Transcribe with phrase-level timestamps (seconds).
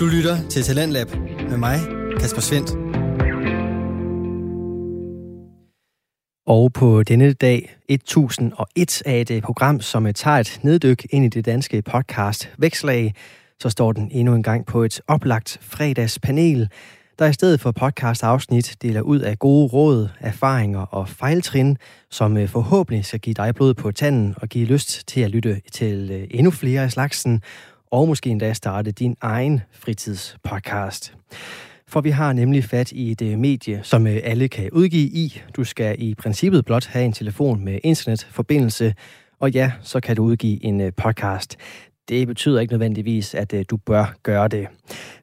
[0.00, 1.06] Du lytter til Talentlab
[1.50, 1.78] med mig,
[2.20, 2.70] Kasper Svendt.
[6.46, 11.24] Og på denne dag 1001 af et øh, program, som øh, tager et neddyk ind
[11.24, 13.14] i det danske podcast Vækslag,
[13.58, 16.68] så står den endnu en gang på et oplagt fredagspanel,
[17.18, 21.76] der i stedet for podcast-afsnit deler ud af gode råd, erfaringer og fejltrin,
[22.10, 25.60] som øh, forhåbentlig skal give dig blod på tanden og give lyst til at lytte
[25.72, 27.42] til endnu flere af slagsen,
[27.90, 31.14] og måske endda starte din egen fritidspodcast.
[31.88, 35.42] For vi har nemlig fat i et øh, medie, som øh, alle kan udgive i.
[35.56, 38.94] Du skal i princippet blot have en telefon med internetforbindelse,
[39.38, 41.56] og ja, så kan du udgive en øh, podcast
[42.10, 44.68] det betyder ikke nødvendigvis, at du bør gøre det.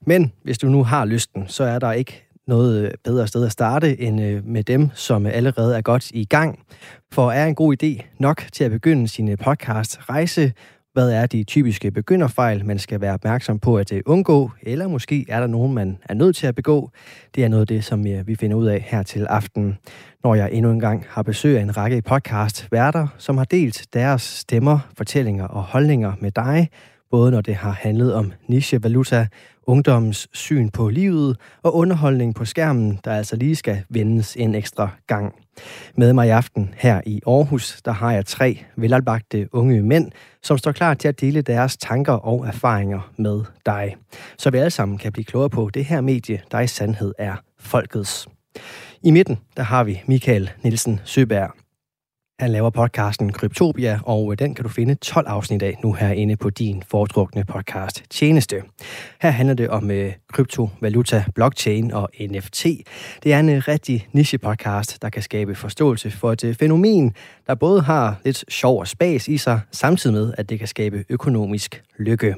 [0.01, 4.01] Men hvis du nu har lysten, så er der ikke noget bedre sted at starte
[4.01, 6.59] end med dem, som allerede er godt i gang.
[7.11, 10.53] For er en god idé nok til at begynde sin podcast rejse,
[10.97, 15.25] hvad er de typiske begynderfejl, man skal være opmærksom på at øh, undgå, eller måske
[15.29, 16.91] er der nogen, man er nødt til at begå.
[17.35, 19.77] Det er noget af det, som øh, vi finder ud af her til aften,
[20.23, 24.21] når jeg endnu en gang har besøg af en række podcast-værter, som har delt deres
[24.21, 26.69] stemmer, fortællinger og holdninger med dig,
[27.11, 29.27] både når det har handlet om nichevaluta,
[29.63, 34.89] ungdommens syn på livet og underholdning på skærmen, der altså lige skal vendes en ekstra
[35.07, 35.33] gang.
[35.95, 40.11] Med mig i aften her i Aarhus, der har jeg tre velalbagte unge mænd,
[40.43, 43.95] som står klar til at dele deres tanker og erfaringer med dig.
[44.37, 47.35] Så vi alle sammen kan blive klogere på det her medie, der i sandhed er
[47.59, 48.27] folkets.
[49.03, 51.66] I midten, der har vi Michael Nielsen Søberg.
[52.39, 56.35] Han laver podcasten Kryptopia, og øh, den kan du finde 12 afsnit af nu herinde
[56.35, 58.61] på din foretrukne podcast Tjeneste.
[59.21, 62.65] Her handler det om øh, kryptovaluta, blockchain og NFT.
[63.23, 67.13] Det er en uh, rigtig niche-podcast, der kan skabe forståelse for et fænomen,
[67.47, 71.05] der både har lidt sjov og spas i sig, samtidig med, at det kan skabe
[71.09, 72.35] økonomisk lykke.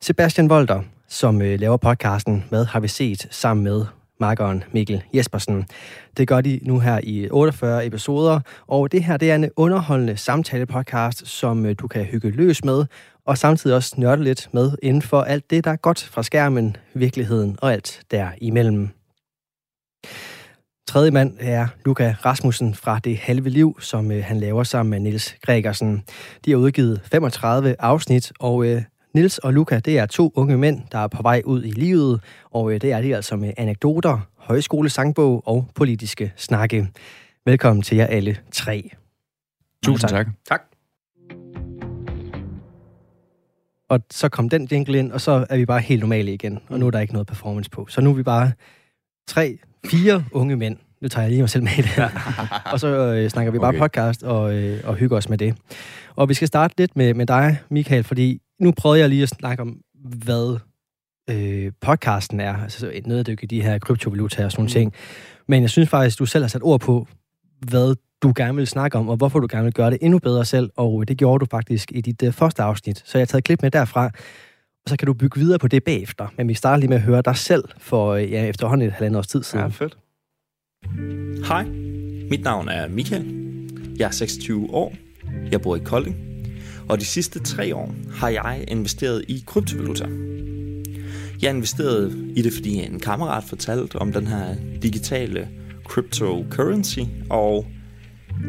[0.00, 3.84] Sebastian Volter, som laver podcasten Hvad har vi set sammen med
[4.20, 5.66] makkeren Mikkel Jespersen.
[6.16, 10.16] Det gør de nu her i 48 episoder, og det her det er en underholdende
[10.16, 12.84] samtale-podcast, som øh, du kan hygge løs med,
[13.26, 16.76] og samtidig også nørde lidt med inden for alt det, der er godt fra skærmen,
[16.94, 18.88] virkeligheden og alt derimellem.
[20.88, 25.00] Tredje mand er Luca Rasmussen fra Det Halve Liv, som øh, han laver sammen med
[25.00, 26.04] Nils Gregersen.
[26.44, 28.82] De har udgivet 35 afsnit, og øh,
[29.14, 32.20] Nils og Luca, det er to unge mænd, der er på vej ud i livet,
[32.50, 36.88] og øh, det er de altså med anekdoter, højskolesangbog og politiske snakke.
[37.44, 38.90] Velkommen til jer alle tre.
[39.84, 40.26] Tusind tak.
[40.48, 40.62] Tak.
[43.88, 46.78] Og så kom den jingle ind, og så er vi bare helt normale igen, og
[46.78, 47.86] nu er der ikke noget performance på.
[47.88, 48.52] Så nu er vi bare
[49.28, 50.76] tre, fire unge mænd.
[51.02, 52.10] Nu tager jeg lige mig selv med i det.
[52.72, 53.78] og så øh, snakker vi bare okay.
[53.78, 55.56] podcast og, øh, og hygger os med det.
[56.16, 59.28] Og vi skal starte lidt med, med dig, Michael, fordi nu prøvede jeg lige at
[59.28, 60.58] snakke om, hvad
[61.30, 62.56] øh, podcasten er.
[62.62, 64.68] Altså et neddyk i de her kryptovalutaer og sådan mm.
[64.68, 64.92] ting.
[65.48, 67.06] Men jeg synes faktisk, du selv har sat ord på,
[67.60, 70.44] hvad du gerne vil snakke om, og hvorfor du gerne vil gøre det endnu bedre
[70.44, 70.70] selv.
[70.76, 73.02] Og det gjorde du faktisk i dit uh, første afsnit.
[73.04, 74.04] Så jeg har taget et klip med derfra,
[74.84, 76.28] og så kan du bygge videre på det bagefter.
[76.36, 79.18] Men vi starter lige med at høre dig selv for uh, ja, efterhånden et halvandet
[79.18, 79.64] års tid siden.
[79.64, 79.98] Ja, fedt.
[81.48, 81.64] Hej,
[82.30, 83.34] mit navn er Michael.
[83.98, 84.94] Jeg er 26 år.
[85.50, 86.27] Jeg bor i Kolding.
[86.88, 90.06] Og de sidste tre år har jeg investeret i kryptovaluta.
[91.42, 95.48] Jeg investerede i det, fordi en kammerat fortalte om den her digitale
[95.84, 96.98] cryptocurrency,
[97.30, 97.66] og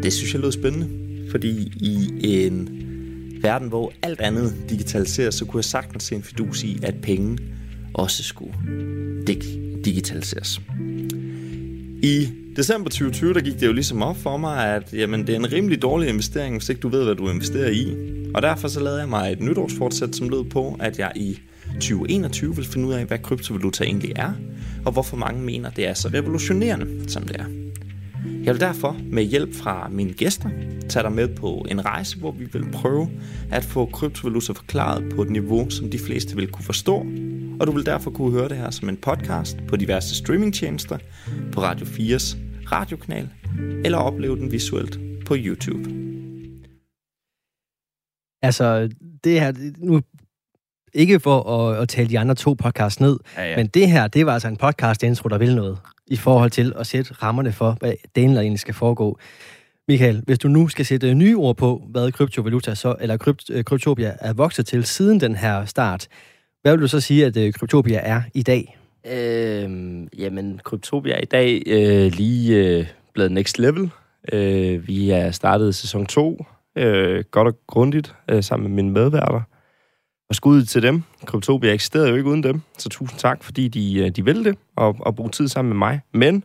[0.03, 0.89] det synes jeg lød spændende,
[1.31, 2.11] fordi i
[2.45, 2.69] en
[3.41, 7.38] verden, hvor alt andet digitaliseres, så kunne jeg sagtens se en fidus i, at penge
[7.94, 8.53] også skulle
[9.27, 10.61] dig- digitaliseres.
[12.03, 15.39] I december 2020, der gik det jo ligesom op for mig, at jamen, det er
[15.39, 17.95] en rimelig dårlig investering, hvis ikke du ved, hvad du investerer i.
[18.34, 21.40] Og derfor så lavede jeg mig et nytårsfortsæt, som lød på, at jeg i
[21.73, 24.34] 2021 vil finde ud af, hvad kryptovaluta egentlig er,
[24.85, 27.45] og hvorfor mange mener, det er så revolutionerende, som det er.
[28.44, 30.50] Jeg vil derfor med hjælp fra mine gæster
[30.89, 33.09] tage dig med på en rejse, hvor vi vil prøve
[33.51, 37.06] at få kryptovaluta forklaret på et niveau, som de fleste vil kunne forstå,
[37.59, 40.98] og du vil derfor kunne høre det her som en podcast på diverse streamingtjenester,
[41.51, 42.38] på Radio 4's
[42.71, 43.30] radiokanal,
[43.86, 46.08] eller opleve den visuelt på YouTube.
[48.41, 48.89] Altså,
[49.24, 50.01] det her, nu
[50.94, 53.56] ikke for at, at tale de andre to podcasts ned, ja, ja.
[53.56, 55.77] men det her, det var altså en podcast intro, der vil noget
[56.07, 59.19] i forhold til at sætte rammerne for, hvad delen der egentlig skal foregå.
[59.88, 63.63] Michael, hvis du nu skal sætte nye ord på, hvad kryptovaluta så, eller krypt, øh,
[63.63, 66.07] kryptopia er vokset til siden den her start,
[66.62, 68.77] hvad vil du så sige, at øh, kryptopia er i dag?
[69.07, 69.69] Øh,
[70.18, 73.91] jamen, kryptopia er i dag øh, lige øh, blevet next level.
[74.33, 76.45] Øh, vi er startet sæson 2,
[76.79, 79.41] øh, godt og grundigt, øh, sammen med mine medværter.
[80.29, 81.03] Og skud til dem.
[81.25, 84.57] Kryptopia eksisterede jo ikke uden dem, så tusind tak, fordi de, øh, de ville det
[84.75, 86.01] og, og bruge tid sammen med mig.
[86.13, 86.43] Men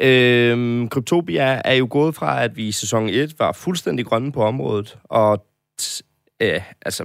[0.00, 4.42] øh, Kryptopia er jo gået fra, at vi i sæson 1 var fuldstændig grønne på
[4.42, 5.46] området, og
[6.42, 7.04] øh, altså,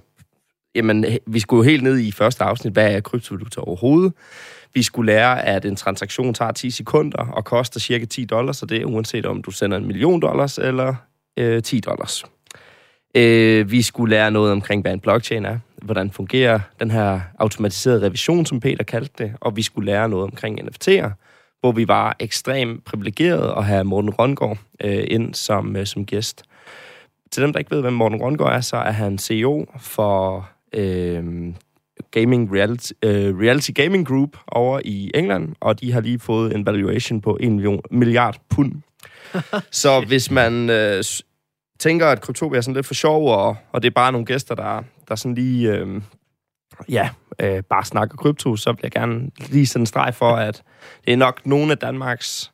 [0.76, 4.14] jamen, vi skulle jo helt ned i første afsnit, hvad er kryptovaluta overhovedet?
[4.74, 8.66] Vi skulle lære, at en transaktion tager 10 sekunder og koster cirka 10 dollars, så
[8.66, 10.96] det er uanset om du sender en million dollars eller
[11.40, 12.26] øh, 10 dollars.
[13.16, 18.06] Øh, vi skulle lære noget omkring, hvad en blockchain er, hvordan fungerer den her automatiserede
[18.06, 21.10] revision, som Peter kaldte det, og vi skulle lære noget omkring NFT'er,
[21.60, 26.44] hvor vi var ekstremt privilegerede at have Morten Røngård øh, ind som, øh, som gæst.
[27.32, 31.54] Til dem, der ikke ved, hvem Morten Røngård er, så er han CEO for øh,
[32.12, 36.66] Gaming Reality, øh, Reality Gaming Group over i England, og de har lige fået en
[36.66, 38.74] valuation på 1 million, milliard pund.
[39.72, 41.04] så hvis man øh,
[41.82, 44.56] tænker, at Kryptopia er sådan lidt for sjov, og, og det er bare nogle gæster,
[44.56, 45.72] der, der sådan lige...
[45.72, 46.02] Øh,
[46.90, 50.64] ja, øh, bare snakker krypto, så vil jeg gerne lige sådan en streg for, at
[51.06, 52.52] det er nok nogle af Danmarks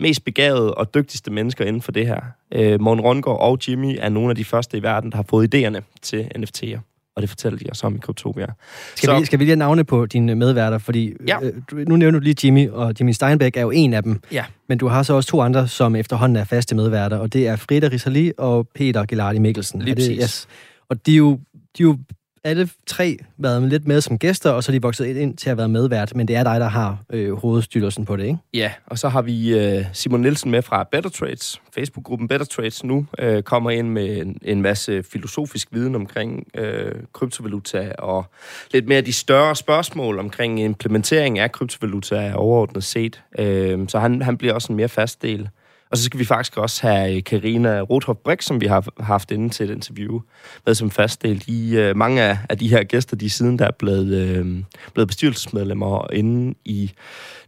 [0.00, 2.20] mest begavede og dygtigste mennesker inden for det her.
[2.52, 5.54] Øh, Morten Rundgaard og Jimmy er nogle af de første i verden, der har fået
[5.54, 6.89] idéerne til NFT'er
[7.20, 8.46] og det fortæller de os om i Kryptopia.
[8.94, 10.78] Skal, så, vi, skal vi lige have navne på dine medværter?
[10.78, 11.38] Fordi ja.
[11.42, 14.20] øh, nu nævner du lige Jimmy, og Jimmy Steinbeck er jo en af dem.
[14.32, 14.44] Ja.
[14.68, 17.56] Men du har så også to andre, som efterhånden er faste medværter, og det er
[17.56, 19.82] Frida Risali og Peter Gelardi Mikkelsen.
[19.82, 20.48] Lige er det, yes.
[20.88, 21.38] Og de er jo,
[21.78, 21.98] de er jo
[22.44, 25.56] alle tre været lidt med som gæster, og så er de vokset ind til at
[25.56, 28.38] være medvært, men det er dig, der har øh, hovedstyrelsen på det, ikke?
[28.54, 32.84] Ja, og så har vi øh, Simon Nielsen med fra Better Trades, Facebook-gruppen Better Trades
[32.84, 38.26] nu, øh, kommer ind med en, en masse filosofisk viden omkring øh, kryptovaluta, og
[38.72, 43.22] lidt mere de større spørgsmål omkring implementering af kryptovaluta overordnet set.
[43.38, 45.48] Øh, så han, han bliver også en mere fast del
[45.90, 49.30] og så skal vi faktisk også have øh, Karina Rothoff Brix, som vi har haft
[49.30, 50.20] inde til et interview,
[50.66, 51.44] med som fastdel.
[51.46, 54.46] i øh, mange af, af de her gæster, de siden der er blevet, øh,
[54.94, 56.92] blevet bestyrelsesmedlemmer inde i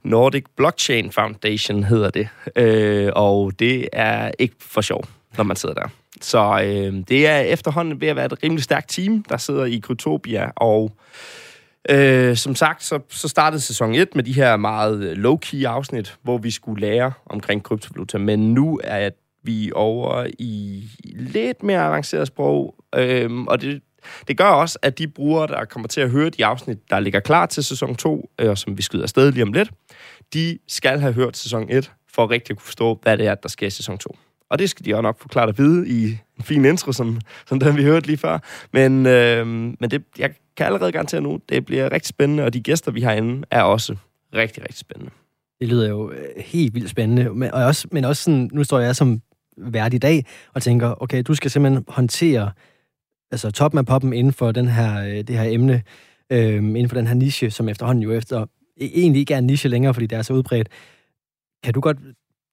[0.03, 2.29] Nordic Blockchain Foundation, hedder det.
[2.57, 5.05] Øh, og det er ikke for sjov,
[5.37, 5.89] når man sidder der.
[6.21, 9.79] Så øh, det er efterhånden ved at være et rimelig stærkt team, der sidder i
[9.79, 10.93] Kryptopia, og
[11.91, 16.17] Øh, som sagt, så, så startede sæson 1 med de her meget øh, low-key afsnit,
[16.23, 19.11] hvor vi skulle lære omkring kryptovaluta, men nu er
[19.43, 20.85] vi over i
[21.15, 23.83] lidt mere avanceret sprog, øhm, og det,
[24.29, 27.21] det gør også, at de brugere, der kommer til at høre de afsnit, der ligger
[27.21, 29.71] klar til sæson 2, øh, som vi skyder afsted lige om lidt,
[30.35, 33.49] de skal have hørt sæson 1, for at rigtig kunne forstå, hvad det er, der
[33.49, 34.17] sker i sæson 2.
[34.51, 37.61] Og det skal de også nok forklare at vide i en fin intro, som, som
[37.61, 38.39] den vi hørte lige før.
[38.73, 42.61] Men, øh, men det, jeg kan allerede garantere nu, det bliver rigtig spændende, og de
[42.61, 43.97] gæster, vi har inde, er også
[44.35, 45.11] rigtig, rigtig spændende.
[45.61, 48.79] Det lyder jo øh, helt vildt spændende, men, og også, men også sådan, nu står
[48.79, 49.23] jeg som
[49.57, 52.53] vært i dag og tænker, okay, du skal simpelthen håndtere
[53.31, 55.83] altså toppen af poppen inden for den her, øh, det her emne,
[56.31, 58.47] øh, inden for den her niche, som efterhånden jo efter e-,
[58.77, 60.69] egentlig ikke er en niche længere, fordi det er så udbredt.
[61.65, 61.97] Kan du godt,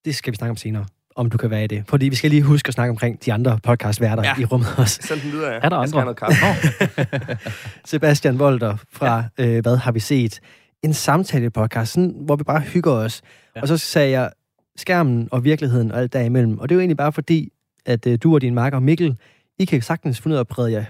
[0.06, 0.86] det skal vi snakke om senere,
[1.20, 1.84] om du kan være i det.
[1.88, 4.42] Fordi vi skal lige huske at snakke omkring de andre podcastværter ja.
[4.42, 5.00] i rummet også.
[5.02, 5.60] Send den videre, ja.
[5.64, 5.82] Er der andre?
[5.82, 7.38] Jeg skal
[7.86, 9.46] Sebastian Volter fra ja.
[9.46, 10.40] øh, Hvad har vi set?
[10.84, 13.22] En samtale-podcast, sådan, hvor vi bare hygger os.
[13.56, 13.62] Ja.
[13.62, 14.32] Og så sagde jeg
[14.76, 16.60] skærmen og virkeligheden og alt derimellem.
[16.60, 17.50] Og det er jo egentlig bare fordi,
[17.86, 19.18] at øh, du og din marker Mikkel,
[19.60, 20.86] I kan sagtens finde ud af at brede jer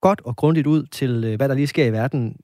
[0.00, 2.36] godt og grundigt ud til, øh, hvad der lige sker i verden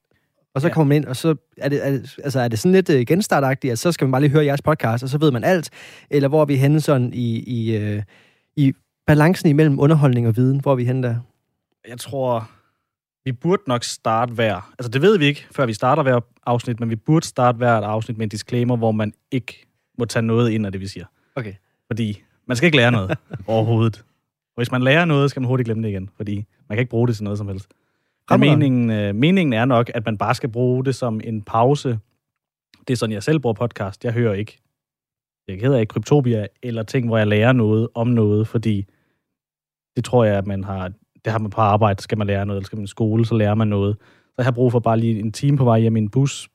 [0.55, 0.75] og så ja.
[0.75, 3.01] kommer man ind, og så er det, er det, altså, er det sådan lidt uh,
[3.01, 5.71] genstartagtigt, at så skal man bare lige høre jeres podcast, og så ved man alt,
[6.11, 8.03] eller hvor er vi henne sådan i, i, uh,
[8.57, 8.73] i
[9.07, 11.17] balancen imellem underholdning og viden, hvor er vi henne der?
[11.89, 12.51] Jeg tror,
[13.25, 16.81] vi burde nok starte hver, altså det ved vi ikke, før vi starter hver afsnit,
[16.81, 19.67] men vi burde starte hvert afsnit med en disclaimer, hvor man ikke
[19.99, 21.05] må tage noget ind af det, vi siger.
[21.37, 21.55] Okay.
[21.87, 23.99] Fordi man skal ikke lære noget overhovedet.
[24.57, 26.35] Og hvis man lærer noget, skal man hurtigt glemme det igen, fordi
[26.69, 27.69] man kan ikke bruge det til noget som helst.
[28.31, 31.99] Men meningen, øh, meningen er nok, at man bare skal bruge det som en pause.
[32.89, 34.05] Det er sådan, jeg selv bruger podcast.
[34.05, 34.59] Jeg hører ikke,
[35.49, 38.87] jeg hedder ikke Kryptopia, eller ting, hvor jeg lærer noget om noget, fordi
[39.97, 40.93] det tror jeg, at man har,
[41.25, 43.35] det har man på arbejde, skal man lære noget, eller skal man i skole, så
[43.35, 43.97] lærer man noget.
[44.27, 46.49] Så jeg har brug for bare lige en time på vej hjem i en bus,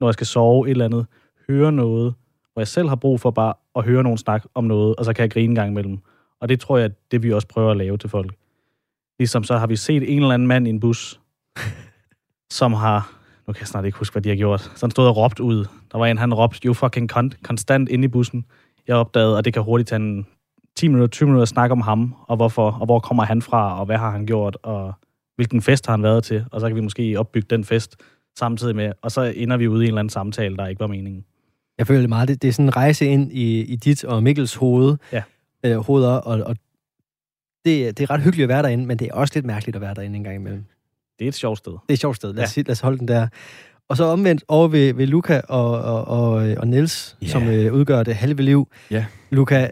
[0.00, 1.06] når jeg skal sove et eller andet,
[1.48, 2.14] høre noget,
[2.52, 5.12] hvor jeg selv har brug for bare at høre nogen snak om noget, og så
[5.12, 5.98] kan jeg grine en gang imellem.
[6.40, 8.34] Og det tror jeg, det vi også prøver at lave til folk.
[9.18, 11.20] Ligesom så har vi set en eller anden mand i en bus,
[12.58, 13.12] som har,
[13.46, 15.40] nu kan jeg snart ikke huske, hvad de har gjort, så han stod og råbt
[15.40, 15.64] ud.
[15.92, 18.44] Der var en, han råbte, you fucking cunt, konstant inde i bussen.
[18.86, 20.26] Jeg opdagede, at det kan hurtigt tage en
[20.76, 23.80] 10 minutter, 20 minutter at snakke om ham, og hvorfor, og hvor kommer han fra,
[23.80, 24.92] og hvad har han gjort, og
[25.36, 27.96] hvilken fest har han været til, og så kan vi måske opbygge den fest
[28.38, 30.86] samtidig med, og så ender vi ude i en eller anden samtale, der ikke var
[30.86, 31.24] meningen.
[31.78, 34.54] Jeg føler meget, det, det er sådan en rejse ind i, i dit og Mikkels
[34.54, 35.22] hoved, ja.
[35.64, 36.56] øh, hoveder, og, og
[37.66, 39.82] det, det er ret hyggeligt at være derinde, men det er også lidt mærkeligt at
[39.82, 40.64] være derinde en gang imellem.
[41.18, 41.72] Det er et sjovt sted.
[41.72, 42.32] Det er et sjovt sted.
[42.32, 42.62] Lad os, ja.
[42.62, 43.28] lad os holde den der.
[43.88, 47.30] Og så omvendt over ved, ved Luca og, og, og, og Niels, yeah.
[47.30, 48.68] som øh, udgør det halve liv.
[48.90, 49.04] Ja.
[49.30, 49.70] Luca,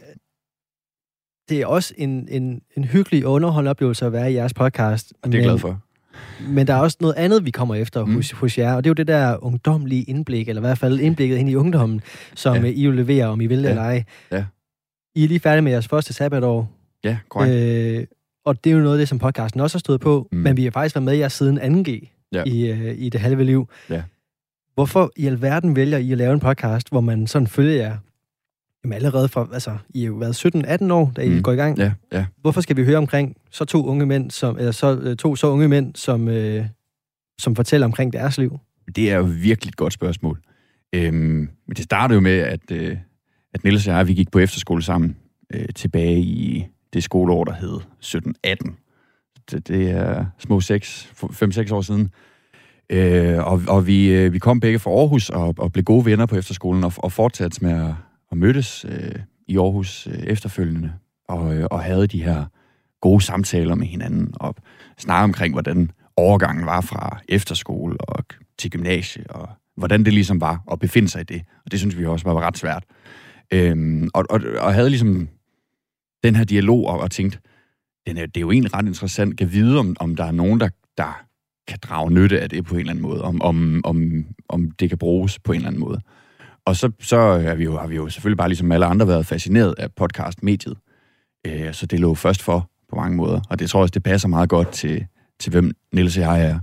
[1.49, 5.13] det er også en, en, en hyggelig og underholdende oplevelse at være i jeres podcast.
[5.23, 5.81] Og det er jeg glad for.
[6.49, 8.15] Men der er også noget andet, vi kommer efter mm.
[8.15, 11.01] hos, hos jer, og det er jo det der ungdomlige indblik, eller i hvert fald
[11.01, 12.01] indblikket ind i ungdommen,
[12.35, 12.71] som ja.
[12.71, 13.71] I jo leverer, om I vil det ja.
[13.71, 14.05] eller ej.
[14.33, 14.45] Ja.
[15.15, 16.71] I er lige færdige med jeres første sabbatår.
[17.05, 17.55] Ja, korrekt.
[17.55, 18.07] Øh,
[18.45, 20.39] og det er jo noget af det, som podcasten også har stået på, mm.
[20.39, 22.43] men vi har faktisk været med jer siden 2G ja.
[22.47, 23.69] i, øh, i det halve liv.
[23.91, 24.03] Ja.
[24.75, 27.97] Hvorfor i alverden vælger I at lave en podcast, hvor man sådan følger jer
[28.85, 31.43] Jamen allerede fra, altså, I har jo været 17-18 år, da I mm.
[31.43, 31.79] går i gang.
[31.79, 32.27] Ja, ja.
[32.41, 35.47] Hvorfor skal vi høre omkring så to unge mænd, som, eller så, øh, to så
[35.47, 36.67] unge mænd, som, øh,
[37.39, 38.59] som fortæller omkring deres liv?
[38.97, 40.41] Det er jo virkelig et godt spørgsmål.
[40.95, 41.15] Øhm,
[41.67, 42.97] men det startede jo med, at, øh,
[43.55, 45.17] at Niels og jeg, vi gik på efterskole sammen
[45.55, 48.77] øh, tilbage i det skoleår, der hed 1718.
[49.51, 52.11] Det, det er små 5-6 år siden.
[52.91, 56.27] Øh, og og vi, øh, vi kom begge fra Aarhus og, og blev gode venner
[56.27, 57.95] på efterskolen og, og fortsatte med at,
[58.33, 59.15] at mødes øh,
[59.47, 60.93] i Aarhus øh, efterfølgende
[61.29, 62.45] og, øh, og havde de her
[63.01, 64.55] gode samtaler med hinanden og
[64.99, 68.25] snakke omkring, hvordan overgangen var fra efterskole og
[68.59, 71.43] til gymnasie, og hvordan det ligesom var at befinde sig i det.
[71.65, 72.85] Og det synes vi også var ret svært.
[73.51, 75.29] Øhm, og, og, og havde ligesom
[76.25, 77.39] den her dialog og, og tænkte,
[78.07, 80.61] den er, det er jo egentlig ret interessant at vide, om, om der er nogen,
[80.61, 81.25] der, der
[81.69, 84.89] kan drage nytte af det på en eller anden måde, om, om, om, om det
[84.89, 86.01] kan bruges på en eller anden måde.
[86.67, 89.27] Og så, så er vi jo, har vi jo selvfølgelig bare ligesom alle andre været
[89.27, 90.79] fascineret af podcast-mediet.
[91.47, 94.03] Øh, så det lå først for på mange måder, og det tror jeg også, det
[94.03, 95.07] passer meget godt til,
[95.41, 96.61] til hvem Niels og jeg er.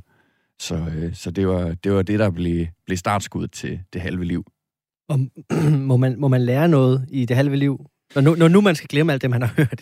[0.60, 4.26] Så, øh, så det, var, det var det, der blev, blev startskuddet til det halve
[4.26, 4.46] liv.
[5.10, 5.20] Og
[5.90, 7.86] må man, må man lære noget i det halve liv?
[8.16, 9.82] Når nu, når nu man skal glemme alt det, man har hørt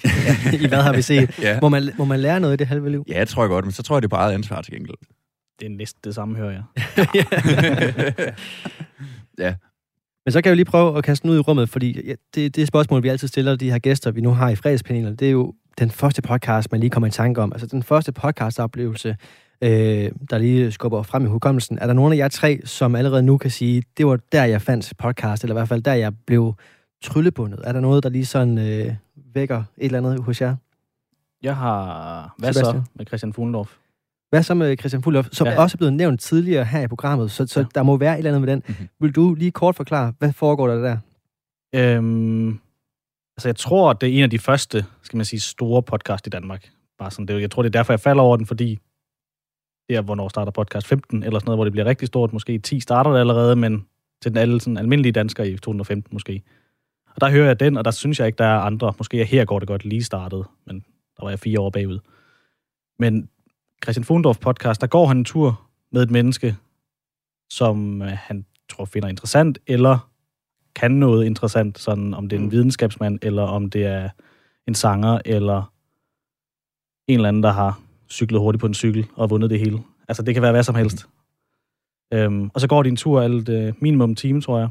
[0.62, 1.60] i Hvad har vi set, ja.
[1.62, 3.06] må, man, må man lære noget i det halve liv?
[3.08, 4.98] Ja, det tror jeg godt, men så tror jeg, det er bare ansvar til gengæld.
[5.60, 6.64] Det er næsten det samme, hører jeg.
[9.46, 9.56] ja.
[10.26, 12.56] Men så kan jeg jo lige prøve at kaste den ud i rummet, fordi det,
[12.56, 15.32] det spørgsmål, vi altid stiller de her gæster, vi nu har i fredagspanelet, det er
[15.32, 17.52] jo den første podcast, man lige kommer i tanke om.
[17.54, 19.16] Altså den første podcastoplevelse,
[19.62, 21.80] øh, der lige skubber frem i hukommelsen.
[21.82, 24.62] Er der nogen af jer tre, som allerede nu kan sige, det var der, jeg
[24.62, 26.56] fandt podcast, eller i hvert fald der, jeg blev
[27.02, 27.60] tryllebundet?
[27.64, 28.96] Er der noget, der lige sådan øh,
[29.34, 30.56] vækker et eller andet hos jer?
[31.44, 32.36] Jeg har...
[32.38, 32.86] Hvad Sebastian?
[32.86, 33.76] så med Christian Fuglendorf?
[34.30, 35.62] Hvad så med Christian Fuglendorf, som ja.
[35.62, 37.66] også er blevet nævnt tidligere her i programmet, så, så ja.
[37.76, 38.64] der må være et eller andet med den.
[38.68, 38.90] Mm-hmm.
[39.00, 40.98] Vil du lige kort forklare, hvad foregår der der?
[41.76, 42.50] Øhm,
[43.38, 46.30] altså, jeg tror, det er en af de første, skal man sige, store podcast i
[46.30, 46.70] Danmark.
[47.00, 48.80] Bare sådan, det, jeg tror, det er derfor, jeg falder over den, fordi
[49.90, 52.34] det er, hvornår starter podcast 15, eller sådan noget, hvor det bliver rigtig stort.
[52.34, 53.86] Måske 10 starter det allerede, men
[54.22, 56.44] til den alle sådan, almindelige danskere i 2015 måske.
[57.20, 58.94] Og der hører jeg den, og der synes jeg ikke, der er andre.
[58.98, 60.80] Måske her går det godt lige startet, men
[61.18, 62.00] der var jeg fire år bagud.
[63.00, 63.30] Men
[63.84, 66.56] Christian Fundorf podcast, der går han en tur med et menneske,
[67.50, 70.10] som øh, han tror finder interessant, eller
[70.76, 72.52] kan noget interessant, sådan om det er en mm.
[72.52, 74.10] videnskabsmand, eller om det er
[74.68, 75.74] en sanger, eller
[77.08, 79.80] en eller anden, der har cyklet hurtigt på en cykel og vundet det hele.
[80.08, 81.08] Altså, det kan være hvad som helst.
[82.12, 82.18] Mm.
[82.18, 84.70] Øhm, og så går de en tur alt øh, minimum en time, tror jeg,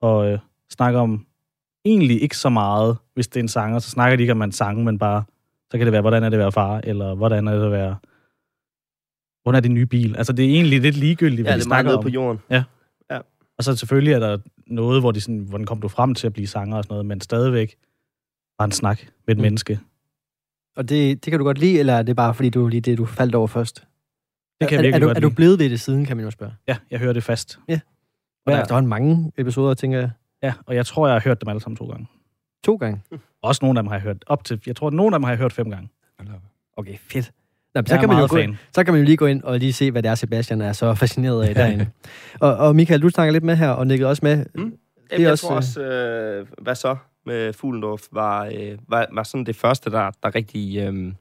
[0.00, 0.38] og øh,
[0.70, 1.26] snakker om
[1.84, 4.52] egentlig ikke så meget, hvis det er en sanger, så snakker de ikke om en
[4.52, 5.24] sang, men bare,
[5.70, 7.72] så kan det være, hvordan er det at være far, eller hvordan er det at
[7.72, 7.96] være,
[9.42, 10.16] hvordan er det nye bil?
[10.16, 12.02] Altså, det er egentlig lidt ligegyldigt, hvad ja, de snakker om.
[12.02, 12.40] på jorden.
[12.50, 12.64] Ja.
[13.10, 13.18] ja.
[13.58, 16.32] Og så selvfølgelig er der noget, hvor de sådan, hvordan kom du frem til at
[16.32, 17.76] blive sanger og sådan noget, men stadigvæk
[18.58, 19.42] bare en snak med et mm.
[19.42, 19.80] menneske.
[20.76, 22.98] Og det, det kan du godt lide, eller er det bare fordi, du lige det,
[22.98, 23.86] du faldt over først?
[24.60, 26.16] Det kan er, jeg virkelig er, du, godt er du blevet ved det siden, kan
[26.16, 26.52] man jo spørge?
[26.68, 27.58] Ja, jeg hører det fast.
[27.68, 27.80] Ja.
[28.46, 30.10] Og der er mange episoder, tænker jeg.
[30.42, 32.06] Ja, og jeg tror, jeg har hørt dem alle sammen to gange.
[32.64, 33.02] To gange?
[33.42, 35.24] Også nogle af dem har jeg hørt op til, jeg tror, at nogle af dem
[35.24, 35.88] har jeg hørt fem gange.
[36.76, 37.32] Okay, fedt.
[37.74, 39.58] Nå, så, kan man jo gå ind, så kan man jo lige gå ind og
[39.58, 41.86] lige se, hvad det er, Sebastian er så fascineret af derinde.
[42.40, 44.46] og, og Michael, du snakker lidt med her, og nikkede også med.
[44.54, 44.78] Mm.
[45.10, 46.96] Det jeg også, tror også, øh, hvad så
[47.26, 50.78] med Fuglendorf var, øh, var, var sådan det første, der, der rigtig...
[50.78, 51.12] Øh,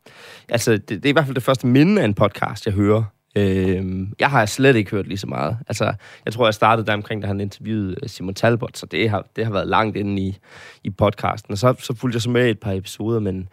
[0.50, 3.04] altså, det, det er i hvert fald det første minde af en podcast, jeg hører.
[3.36, 5.58] Øh, jeg har slet ikke hørt lige så meget.
[5.68, 5.94] Altså,
[6.26, 9.26] jeg tror, jeg startede der omkring, da han interviewede øh, Simon Talbot, så det har,
[9.36, 10.38] det har været langt inde i,
[10.84, 11.52] i podcasten.
[11.52, 13.50] Og så, så fulgte jeg så med i et par episoder, men,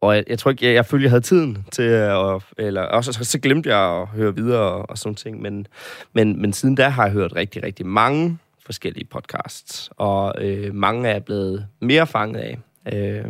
[0.00, 2.42] og jeg, jeg tror ikke, jeg, jeg følte, jeg havde tiden til at...
[2.58, 5.42] Eller også så, så glemte jeg at høre videre og, og sådan ting.
[5.42, 5.66] Men,
[6.12, 9.90] men, men siden da har jeg hørt rigtig, rigtig mange forskellige podcasts.
[9.96, 12.58] Og øh, mange er blevet mere fanget af,
[12.92, 13.24] øh,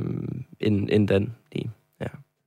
[0.61, 1.71] end, end den lige.
[2.01, 2.07] Ja.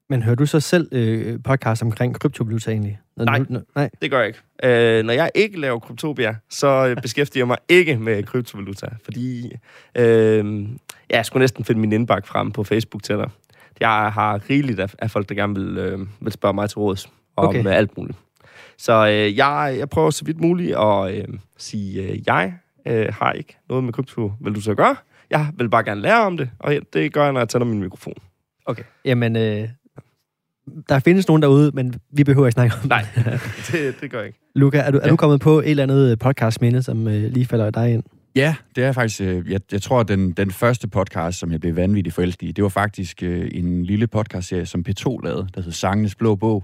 [0.10, 3.00] Men hører du så selv øh, podcast omkring kryptovaluta egentlig?
[3.18, 4.40] Når nej, du, nej, det gør jeg ikke.
[4.64, 8.88] Øh, når jeg ikke laver kryptopia, så øh, beskæftiger jeg mig ikke med kryptovaluta.
[9.04, 9.52] Fordi
[9.96, 10.68] øh,
[11.10, 13.30] jeg skulle næsten finde min indbakke frem på Facebook til dig
[13.80, 17.08] jeg har rigeligt af, af folk, der gerne vil, øh, vil spørge mig til råds
[17.36, 17.66] om okay.
[17.66, 18.18] alt muligt.
[18.78, 22.54] Så øh, jeg, jeg prøver så vidt muligt at øh, sige, øh, jeg
[22.88, 24.96] øh, har ikke noget med kryptovaluta at gøre.
[25.30, 27.80] Jeg vil bare gerne lære om det, og det gør jeg, når jeg tænder min
[27.80, 28.14] mikrofon.
[28.66, 28.84] Okay.
[29.06, 29.70] Jamen, øh,
[30.90, 33.06] der findes nogen derude, men vi behøver ikke snakke om Nej,
[33.72, 34.40] det, det gør jeg ikke.
[34.56, 35.10] Luca, er du, er Ja.
[35.10, 38.04] du kommet på et eller andet podcastminde, som øh, lige falder dig ind?
[38.36, 39.22] Ja, det er faktisk...
[39.22, 42.52] øh, Jeg, jeg tror, at den, den første podcast, som jeg blev vanvittigt forelsket i,
[42.52, 46.64] det var faktisk øh, en lille podcastserie, som P2 lavede, der hed Sangenes Blå Bog,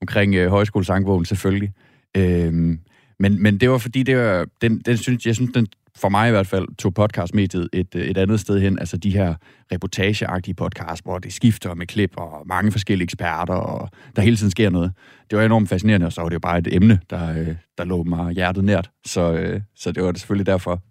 [0.00, 1.72] omkring øh, højskolesangbogen selvfølgelig.
[2.16, 2.78] Øhm,
[3.20, 6.28] men, men det var fordi, det var, den, den synes, jeg synes, den for mig
[6.28, 8.78] i hvert fald tog podcastmediet et, øh, et andet sted hen.
[8.78, 9.34] Altså de her
[9.72, 14.50] reportageagtige podcasts, hvor det skifter med klip og mange forskellige eksperter, og der hele tiden
[14.50, 14.92] sker noget.
[15.30, 17.84] Det var enormt fascinerende, og så var det jo bare et emne, der, øh, der
[17.84, 18.90] lå mig hjertet nært.
[19.06, 20.82] Så, øh, så det var det selvfølgelig derfor.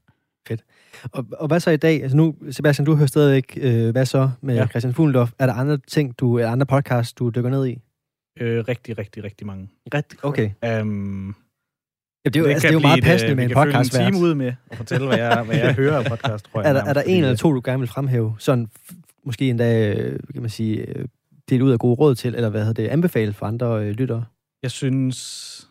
[1.03, 2.01] Og, og hvad så i dag?
[2.01, 4.67] Altså nu, Sebastian, du hører stadigvæk, øh, hvad så med ja.
[4.67, 5.31] Christian Fuglendorf?
[5.39, 7.81] Er der andre ting, du, er andre podcasts, du dykker ned i?
[8.39, 9.69] Øh, rigtig, rigtig, rigtig mange.
[9.93, 10.49] Ret, okay.
[10.81, 11.35] Um,
[12.25, 14.13] Ja, det er jo, altså, det er jo meget passende med en podcast fylde en
[14.13, 16.69] time ud med at fortælle, hvad jeg, hvad jeg hører af podcast, tror jeg.
[16.69, 18.35] Er der, er der en eller to, du gerne vil fremhæve?
[18.39, 18.67] Sådan
[19.25, 21.05] måske endda, øh, kan man sige, øh,
[21.49, 24.25] dele ud af gode råd til, eller hvad hedder det, anbefale for andre øh, lyttere?
[24.63, 25.67] Jeg synes,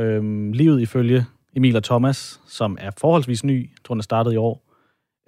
[0.00, 1.26] øhm, livet ifølge
[1.56, 4.64] Emil og Thomas, som er forholdsvis ny, jeg tror, den er startet i år,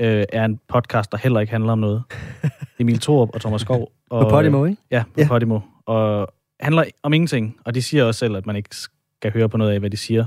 [0.03, 2.03] øh, er en podcast, der heller ikke handler om noget.
[2.81, 3.93] Emil Thorup og Thomas Skov.
[4.11, 4.83] Og, På Podimo, ikke?
[4.91, 5.29] Ja, på ja.
[5.29, 5.61] Podimo.
[5.87, 6.29] Og
[6.61, 9.73] handler om ingenting, og de siger også selv, at man ikke skal høre på noget
[9.73, 10.25] af, hvad de siger.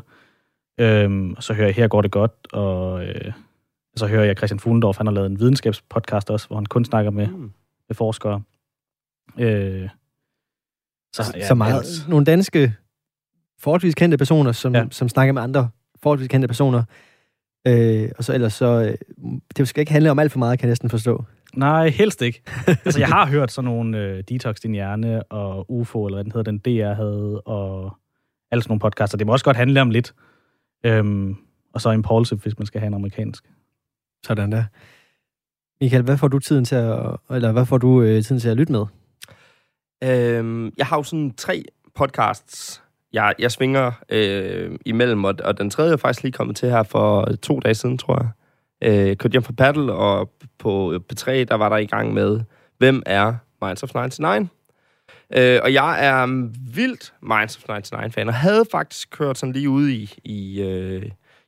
[0.80, 3.32] Øhm, og så hører jeg, her går det godt, og øh,
[3.96, 7.12] så hører jeg Christian Fuglendorf, han har lavet en videnskabspodcast også, hvor han kun snakker
[7.12, 7.52] med, Mm.
[7.90, 8.42] med forskere.
[9.40, 9.90] Øh,
[11.14, 11.74] Så, ja, så meget.
[11.80, 12.10] alt.
[12.10, 12.74] Nogle danske,
[13.60, 14.76] forholdsvis kendte personer, som.
[14.76, 14.86] Ja.
[14.92, 15.70] som snakker med andre
[16.04, 16.84] forholdsvis kendte personer.
[17.68, 20.68] Øh, og så ellers så, øh, det skal ikke handle om alt for meget, kan
[20.68, 21.24] jeg næsten forstå.
[21.54, 22.42] Nej, helst ikke.
[22.86, 26.32] altså, jeg har hørt sådan nogle øh, Detox Din Hjerne og UFO, eller hvad den
[26.32, 27.98] hedder, den DR havde, og
[28.52, 29.18] alle sådan nogle podcaster.
[29.18, 30.14] Det må også godt handle om lidt.
[30.84, 31.36] Øhm,
[31.74, 33.44] og så Impulsive, hvis man skal have en amerikansk.
[34.26, 34.64] Sådan der.
[35.82, 38.58] Michael, hvad får du tiden til at, eller hvad får du øh, tiden til at
[38.58, 38.86] lytte med?
[40.04, 41.64] Øhm, jeg har jo sådan tre
[41.96, 46.70] podcasts, jeg, jeg svinger øh, imellem, og, og den tredje er faktisk lige kommet til
[46.70, 48.30] her for to dage siden, tror jeg.
[48.84, 52.42] Øh, kørte hjem fra Paddle, og på P3, der var der i gang med,
[52.78, 54.50] hvem er Minds of 99?
[55.36, 56.26] Øh, og jeg er
[56.74, 61.04] vildt Minds of 99-fan, og havde faktisk kørt sådan lige ude i, i, øh,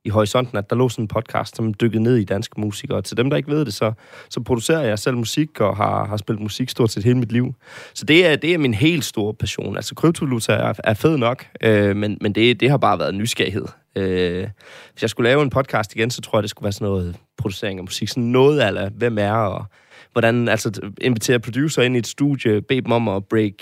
[0.05, 2.97] i horisonten, at der lå sådan en podcast, som dykkede ned i danske musikere.
[2.97, 3.93] Og til dem, der ikke ved det, så,
[4.29, 7.53] så producerer jeg selv musik, og har, har spillet musik stort set hele mit liv.
[7.93, 9.75] Så det er, det er min helt store passion.
[9.75, 13.65] Altså, kryptovaluta er, er fed nok, øh, men, men det, det har bare været nysgerrighed.
[13.95, 14.47] Øh,
[14.91, 17.15] hvis jeg skulle lave en podcast igen, så tror jeg, det skulle være sådan noget
[17.37, 18.09] producering af musik.
[18.09, 19.65] Sådan noget af, hvem er, og
[20.13, 23.53] hvordan, altså invitere producer ind i et studie, bede dem om at break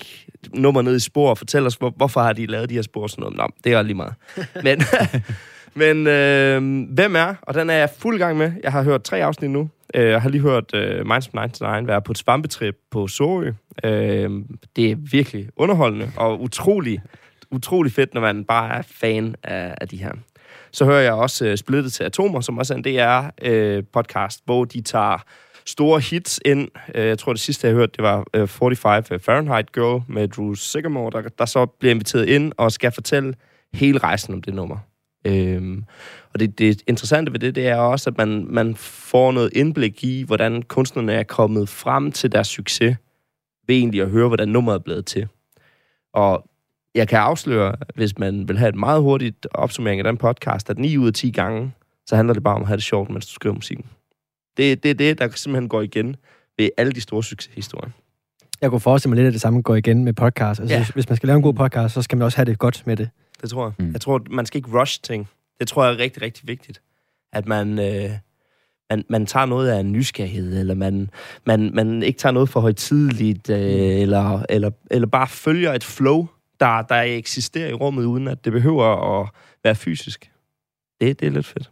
[0.54, 3.02] nummer ned i spor, og fortælle os, hvor, hvorfor har de lavet de her spor
[3.02, 3.38] og sådan noget.
[3.38, 4.14] Nå, det er lige meget.
[4.64, 4.82] Men,
[5.82, 8.52] men øh, hvem er, og den er jeg fuld gang med.
[8.64, 9.70] Jeg har hørt tre afsnit nu.
[9.96, 13.52] Øh, Jeg har lige hørt øh, Minds of 99 være på et svampetrip på Sorø.
[13.84, 14.30] Øh,
[14.76, 17.02] det er virkelig underholdende og utrolig,
[17.52, 20.12] utrolig fedt, når man bare er fan af, af de her.
[20.72, 24.82] Så hører jeg også øh, Splittet til Atomer, som også er en DR-podcast, hvor de
[24.82, 25.24] tager
[25.70, 26.68] store hits ind.
[26.96, 30.28] Øh, jeg tror, det sidste, jeg hørte, det var øh, 45 øh, Fahrenheit Girl med
[30.28, 33.34] Drew Sigamore, der, der så bliver inviteret ind og skal fortælle
[33.74, 34.78] hele rejsen om det nummer.
[35.26, 35.84] Øhm,
[36.34, 40.04] og det, det interessante ved det, det er også, at man, man får noget indblik
[40.04, 42.98] i, hvordan kunstnerne er kommet frem til deres succes,
[43.68, 45.28] ved egentlig at høre, hvordan nummeret er blevet til.
[46.14, 46.50] Og
[46.96, 50.78] jeg kan afsløre, hvis man vil have et meget hurtigt opsummering af den podcast, at
[50.78, 51.72] 9 ud af 10 gange,
[52.06, 53.86] så handler det bare om at have det sjovt, mens du skriver musikken.
[54.60, 56.16] Det er det, det, der simpelthen går igen
[56.58, 57.90] ved alle de store succeshistorier.
[58.62, 60.60] Jeg kunne forestille mig lidt, at det samme går igen med podcast.
[60.60, 60.86] Altså, Ja.
[60.94, 62.98] Hvis man skal lave en god podcast, så skal man også have det godt med
[62.98, 63.10] det.
[63.42, 63.74] Det tror jeg.
[63.80, 63.86] Mm.
[63.86, 63.92] Mm.
[63.92, 65.30] Jeg tror, man skal ikke rush ting.
[65.60, 66.82] Det tror jeg er rigtig, rigtig vigtigt.
[67.34, 68.10] At man, øh,
[68.90, 71.10] man, man tager noget af en nysgerrighed, eller man,
[71.46, 73.58] man, man ikke tager noget for højtidligt, øh,
[74.02, 76.28] eller, eller, eller bare følger et flow,
[76.60, 79.30] der, der eksisterer i rummet, uden at det behøver at
[79.64, 80.32] være fysisk.
[81.02, 81.72] Det, det er lidt fedt.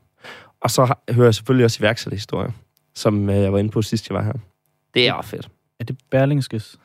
[0.62, 2.52] Og så hører jeg selvfølgelig også iværksætterhistorier,
[2.97, 4.33] som øh, jeg var inde på sidst, jeg var her.
[4.93, 5.49] Det er fedt.
[5.79, 6.79] Er det Berlingskes?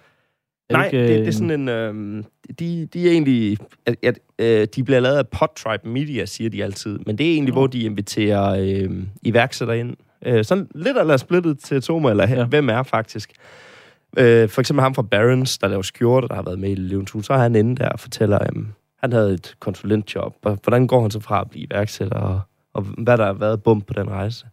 [0.69, 1.69] Er Nej, ikke, det, det er øh, sådan en...
[1.69, 2.25] Øh,
[2.59, 3.59] de, de er egentlig...
[3.87, 6.99] At, at, øh, de bliver lavet af Podtribe Media, siger de altid.
[7.07, 7.61] Men det er egentlig, Nå.
[7.61, 9.97] hvor de inviterer øh, iværksættere ind.
[10.27, 12.45] Øh, sådan lidt eller splittet til Atomer, eller ja.
[12.45, 13.33] Hvem er faktisk.
[14.19, 17.11] Øh, for eksempel ham fra Barons, der laver skjorter, der har været med i Løvens
[17.11, 17.27] Hus.
[17.27, 18.51] Så er han inde der og fortæller, at
[18.99, 20.37] han havde et konsulentjob.
[20.43, 22.41] Og hvordan går han så fra at blive iværksætter, og,
[22.75, 24.47] og hvad der har været bum på den rejse.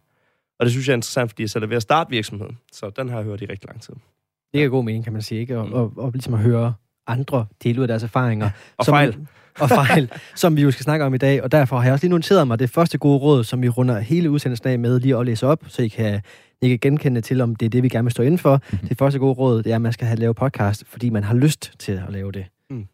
[0.60, 2.58] Og det synes jeg er interessant, fordi jeg selv er ved at starte virksomheden.
[2.72, 3.94] Så den har jeg hørt i rigtig lang tid.
[4.54, 5.58] Det er god mening, kan man sige, ikke?
[5.58, 5.72] Og, Mm.
[5.72, 6.74] og, og ligesom at høre
[7.06, 8.50] andre dele ud af deres erfaringer.
[8.76, 9.16] Og Som- fejl.
[9.60, 11.42] og fejl, som vi jo skal snakke om i dag.
[11.42, 13.98] Og derfor har jeg også lige noteret mig det første gode råd, som vi runder
[14.00, 16.20] hele udsendelsen af med lige at læse op, så I kan,
[16.62, 18.60] I kan genkende til, om det er det, vi gerne vil stå inden for.
[18.72, 18.88] Mm-hmm.
[18.88, 21.34] Det første gode råd, det er, at man skal have lavet podcast, fordi man har
[21.34, 22.46] lyst til at lave det.
[22.70, 22.86] Mm.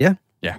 [0.00, 0.14] Ja?
[0.42, 0.54] Ja.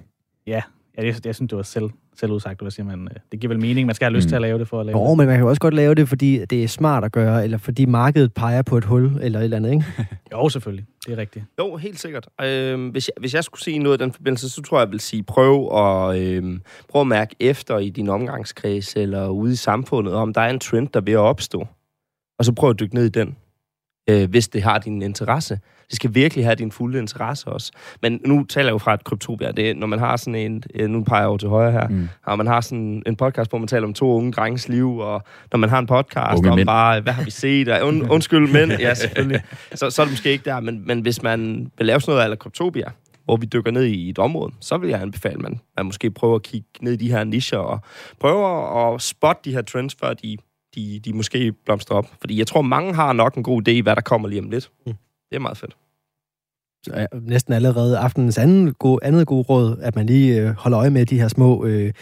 [0.47, 0.62] Ja,
[0.97, 3.01] jeg, jeg synes, det var selv, selvudsagt, hvad siger man?
[3.12, 4.30] øh, Det giver vel mening, man skal have lyst Mm.
[4.30, 5.17] til at lave det for at lave Jo, det.
[5.17, 7.58] men man kan jo også godt lave det, fordi det er smart at gøre, eller
[7.58, 9.86] fordi markedet peger på et hul, eller et eller andet, ikke?
[10.34, 10.86] Jo, selvfølgelig.
[11.06, 11.45] Det er rigtigt.
[11.60, 12.28] Jo, helt sikkert.
[12.43, 14.91] Øhm, hvis, jeg, hvis jeg skulle sige noget i den forbindelse, så tror jeg, jeg
[14.91, 19.56] vil sige, prøv at, øhm, prøv at mærke efter i din omgangskreds eller ude i
[19.56, 21.67] samfundet, om der er en trend, der er ved at opstå.
[22.39, 23.36] Og så prøv at dykke ned i den,
[24.10, 25.60] øh, hvis det har din interesse.
[25.89, 27.72] Det skal virkelig have din fulde interesse også.
[28.02, 29.52] Men nu taler jeg jo fra et kryptopia.
[29.52, 31.88] Det er, når man har sådan en, øh, nu peger jeg over til højre her,
[31.88, 32.10] Mm.
[32.26, 35.24] og man har sådan en podcast, hvor man taler om to unge drenges liv, og
[35.52, 36.65] når man har en podcast Unge om mænd.
[36.68, 39.41] bare, hvad har vi set, og und, undskyld mænd, ja selvfølgelig,
[39.76, 42.24] så, så er det måske ikke der, men, men hvis man vil lave sådan noget
[42.24, 42.89] eller kryptopia,
[43.26, 46.12] hvor vi dykker ned i et område, så vil jeg anbefale, at man, man måske
[46.12, 47.80] prøver at kigge ned i de her nischer, og
[48.20, 50.38] prøver at spotte de her trends, før de,
[50.76, 52.08] de, de måske blomstrer op.
[52.20, 54.50] Fordi jeg tror, mange har nok en god idé i, hvad der kommer lige om
[54.50, 54.72] lidt.
[54.86, 54.94] Mm.
[55.30, 55.78] Det er meget fedt.
[56.84, 60.80] Så er næsten allerede aftenens anden gode, andet gode råd, at man lige øh, holder
[60.80, 61.94] øje med de her små øh,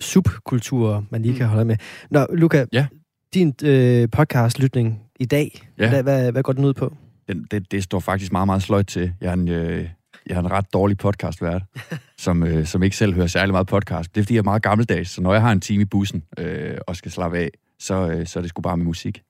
[0.00, 1.38] subkulturer, man lige Mm.
[1.38, 1.76] kan holde øje med.
[2.10, 2.86] Nå, Luca, Ja.
[3.34, 5.88] din øh, podcast-lytning i dag, Ja.
[5.88, 6.96] hvad, hvad, hvad går den ud på?
[7.28, 9.12] Den, det, det står faktisk meget, meget sløjt til.
[9.20, 9.88] Jeg er en, øh,
[10.26, 11.62] jeg er en ret dårlig podcastvært,
[12.18, 14.14] som, øh, som ikke selv hører særlig meget podcast.
[14.14, 16.22] Det er, fordi jeg er meget gammeldags, så når jeg har en time i bussen
[16.38, 19.22] øh, og skal slappe af, så, øh, så er det sgu bare med musik.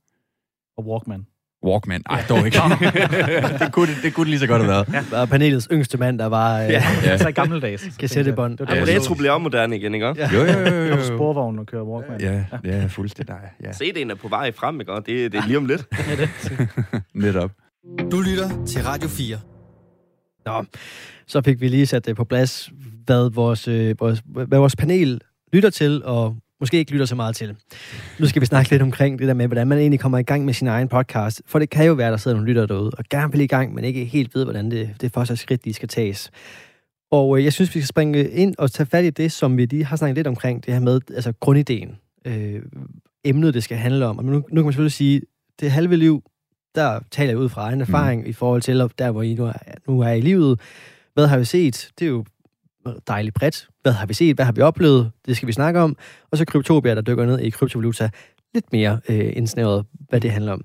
[0.77, 1.27] Og Walkman.
[1.65, 2.03] Walkman.
[2.11, 2.59] Ej, dog ikke.
[3.65, 5.11] det, kunne, det, det kunne det lige så godt have været.
[5.11, 6.61] Der er panelets yngste mand, der var...
[6.63, 6.83] Øh, Ja.
[7.05, 7.19] Ja.
[7.19, 7.97] Så i gammeldags.
[7.99, 8.59] Kassettebånd.
[8.59, 10.07] Det Ja, det, så- Retro bliver også moderne igen, ikke?
[10.07, 10.31] Ja.
[10.35, 11.05] Jo, jo, jo, jo.
[11.05, 12.21] Sporvognen og kører Walkman.
[12.21, 13.35] Ja, det er fuldstændig.
[13.63, 13.71] Ja.
[13.71, 14.93] CD'en er på vej frem, ikke?
[14.93, 15.87] Og det, det er lige om lidt.
[17.15, 17.51] Netop.
[18.13, 19.39] Du lytter til Radio 4.
[20.47, 20.65] Nå,
[21.27, 22.71] så fik vi lige sat det på plads,
[23.07, 25.21] hvad vores, øh, vores, hvad vores panel
[25.53, 27.57] lytter til, og måske ikke lytter så meget til.
[28.19, 30.45] Nu skal vi snakke lidt omkring det der med, hvordan man egentlig kommer i gang
[30.45, 31.43] med sin egen podcast.
[31.47, 33.75] For det kan jo være, der sidder nogle lytter derude, og gerne vil i gang,
[33.75, 36.31] men ikke helt ved, hvordan det, det første skridt, de skal tages.
[37.11, 39.67] Og øh, jeg synes, vi skal springe ind og tage fat i det, som vi
[39.67, 41.97] lige har snakket lidt omkring, det her med altså grundideen.
[42.25, 42.63] Øh,
[43.25, 44.19] emnet, det skal handle om.
[44.19, 45.23] Og nu, nu kan man selvfølgelig sige,
[45.61, 46.23] det halve liv,
[46.75, 48.29] der taler jeg ud fra egen erfaring mm.
[48.29, 49.53] i forhold til, der hvor I nu er,
[49.89, 50.61] nu er i livet.
[51.15, 51.91] Hvad har vi set?
[51.99, 52.25] Det er jo
[53.09, 53.69] dejligt bredt.
[53.83, 54.37] Hvad har vi set?
[54.37, 55.13] Hvad har vi oplevet?
[55.27, 55.97] Det skal vi snakke om.
[56.31, 58.11] Og så Kryptopia, der dykker ned i kryptovaluta.
[58.55, 60.65] Lidt mere øh, indsnævret, hvad det handler om.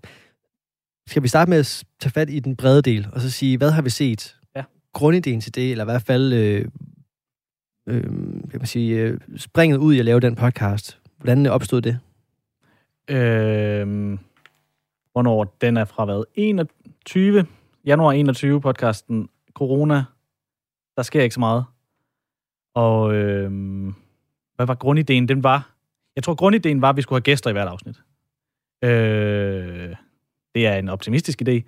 [1.07, 3.71] Skal vi starte med at tage fat i den brede del, og så sige, hvad
[3.71, 4.35] har vi set?
[4.55, 4.63] Ja.
[4.93, 6.65] Grundideen til det, eller i hvert fald øh,
[7.87, 8.03] øh,
[8.51, 10.99] kan man sige, øh, springet ud i at lave den podcast.
[11.17, 11.99] Hvordan opstod det?
[13.09, 14.19] Øhm,
[15.11, 16.23] hvornår den er fra hvad?
[16.35, 17.45] 21.
[17.85, 19.29] Januar 21 podcasten.
[19.53, 20.03] Corona.
[20.97, 21.65] Der sker ikke så meget.
[22.75, 23.51] Og øh,
[24.55, 25.27] hvad var grundideen?
[25.27, 25.71] Den var...
[26.15, 28.01] Jeg tror, grundideen var, at vi skulle have gæster i hvert afsnit.
[28.83, 29.95] Øh,
[30.55, 31.61] det er en optimistisk idé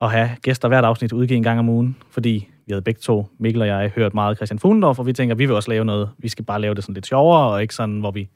[0.00, 3.26] at have gæster hvert afsnit udgivet en gang om ugen, fordi vi havde begge to,
[3.38, 6.10] Mikkel og jeg, hørt meget Christian Fuglendorf, og vi tænker, vi vil også lave noget.
[6.18, 8.28] Vi skal bare lave det sådan lidt sjovere, og ikke sådan, hvor vi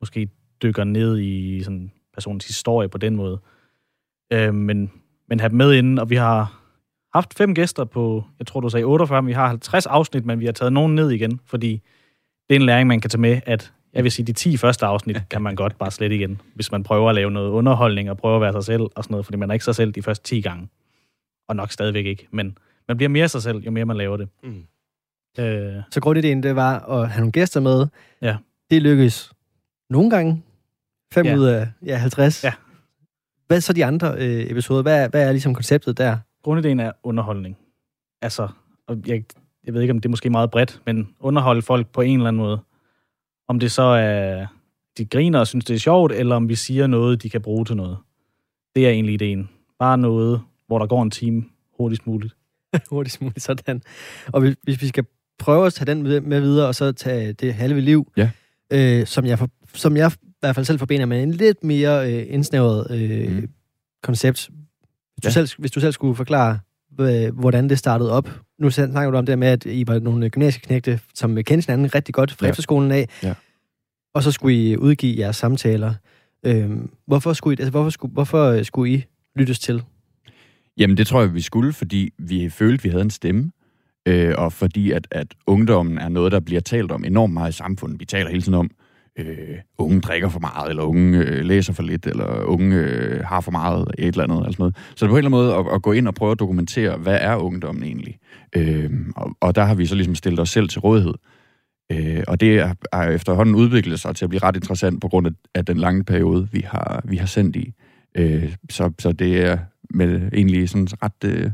[0.00, 0.28] måske
[0.62, 3.40] dykker ned i sådan personens historie på den måde.
[4.32, 4.92] Øh, men,
[5.28, 6.57] men have dem med inden, og vi har
[7.14, 10.40] haft fem gæster på, jeg tror du sagde 48, men vi har 50 afsnit, men
[10.40, 11.82] vi har taget nogen ned igen, fordi
[12.48, 14.86] det er en læring, man kan tage med, at jeg vil sige, de 10 første
[14.86, 18.16] afsnit kan man godt bare slet igen, hvis man prøver at lave noget underholdning og
[18.16, 20.02] prøver at være sig selv og sådan noget, fordi man er ikke sig selv de
[20.02, 20.68] første 10 gange.
[21.48, 24.28] Og nok stadigvæk ikke, men man bliver mere sig selv, jo mere man laver det.
[24.42, 24.62] Mm.
[25.38, 27.86] Øh, Så grundideen, det var at have nogle gæster med.
[28.22, 28.36] Ja.
[28.70, 29.32] Det lykkedes
[29.90, 30.42] nogle gange.
[31.14, 31.36] 5 Ja.
[31.36, 32.44] ud af ja, 50.
[32.44, 32.52] Ja.
[33.46, 34.82] Hvad så de andre øh, episoder?
[34.82, 36.18] Hvad, hvad er ligesom konceptet der?
[36.42, 37.58] Grundideen er underholdning.
[38.22, 38.48] Altså,
[38.86, 39.24] og jeg,
[39.64, 42.28] jeg ved ikke, om det er måske meget bredt, men underholde folk på en eller
[42.28, 42.60] anden måde.
[43.48, 44.46] Om det så er,
[44.98, 47.64] de griner og synes, det er sjovt, eller om vi siger noget, de kan bruge
[47.64, 47.98] til noget.
[48.76, 49.48] Det er egentlig ideen.
[49.78, 51.44] Bare noget, hvor der går en time
[51.76, 52.34] hurtigst muligt.
[52.90, 53.82] Hurtigst muligt sådan.
[54.26, 55.04] Og hvis, hvis vi skal
[55.38, 58.30] prøve at tage den med, med videre, og så tage det halve liv, Ja.
[58.72, 62.12] øh, som, jeg for, som jeg i hvert fald selv forbinder med en lidt mere
[62.12, 63.48] øh, indsnævret øh, mm.
[64.02, 64.50] koncept.
[65.18, 65.40] Hvis, Ja.
[65.42, 66.58] du selv, hvis du selv skulle forklare,
[67.32, 68.40] hvordan det startede op.
[68.58, 72.14] Nu snakker du om det med, at I var nogle gymnasieknægte, som kendte hinanden rigtig
[72.14, 72.50] godt fra Ja.
[72.50, 73.08] efterskolen af.
[73.22, 73.34] Ja.
[74.14, 75.94] Og så skulle I udgive jeres samtaler.
[76.46, 76.70] Øh,
[77.06, 79.04] hvorfor, skulle I, altså, hvorfor, skulle, hvorfor øh, skulle I
[79.36, 79.82] lyttes til?
[80.78, 83.50] Jamen, det tror jeg, vi skulle, fordi vi følte, vi havde en stemme.
[84.06, 87.56] Øh, og fordi, at, at ungdommen er noget, der bliver talt om enormt meget i
[87.56, 88.00] samfundet.
[88.00, 88.70] Vi taler hele tiden om,
[89.18, 93.40] øh, unge drikker for meget, eller unge øh, læser for lidt, eller unge øh, har
[93.40, 94.46] for meget et eller andet.
[94.46, 94.76] Altså noget.
[94.76, 96.38] Så det er på en eller anden måde at, at gå ind og prøve at
[96.38, 98.18] dokumentere, hvad er ungdommen egentlig?
[98.56, 101.14] Øh, og, og der har vi så ligesom stillet os selv til rådighed.
[101.92, 102.58] Øh, og det
[102.92, 106.04] er efterhånden udviklet sig til at blive ret interessant på grund af, af den lange
[106.04, 107.72] periode, vi har, vi har sendt i.
[108.14, 109.58] Øh, så, så det er
[109.90, 111.24] med egentlig sådan ret...
[111.24, 111.50] Øh,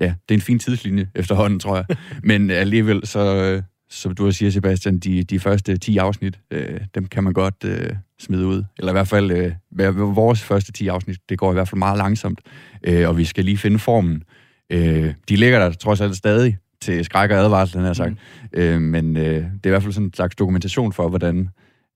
[0.00, 1.96] ja, det er en fin tidslinje efterhånden, tror jeg.
[2.30, 3.62] Men alligevel, så, øh,
[3.92, 7.90] som du siger, Sebastian, de, de første 10 afsnit, øh, dem kan man godt øh,
[8.18, 8.64] smide ud.
[8.78, 11.98] Eller i hvert fald, øh, vores første 10 afsnit, det går i hvert fald meget
[11.98, 12.40] langsomt.
[12.84, 14.22] Øh, og vi skal lige finde formen.
[14.70, 18.10] Øh, de ligger der trods alt stadig til skræk og advarsel, den her sagt.
[18.10, 18.60] Mm.
[18.60, 21.48] Øh, men øh, det er i hvert fald sådan en slags dokumentation for, hvordan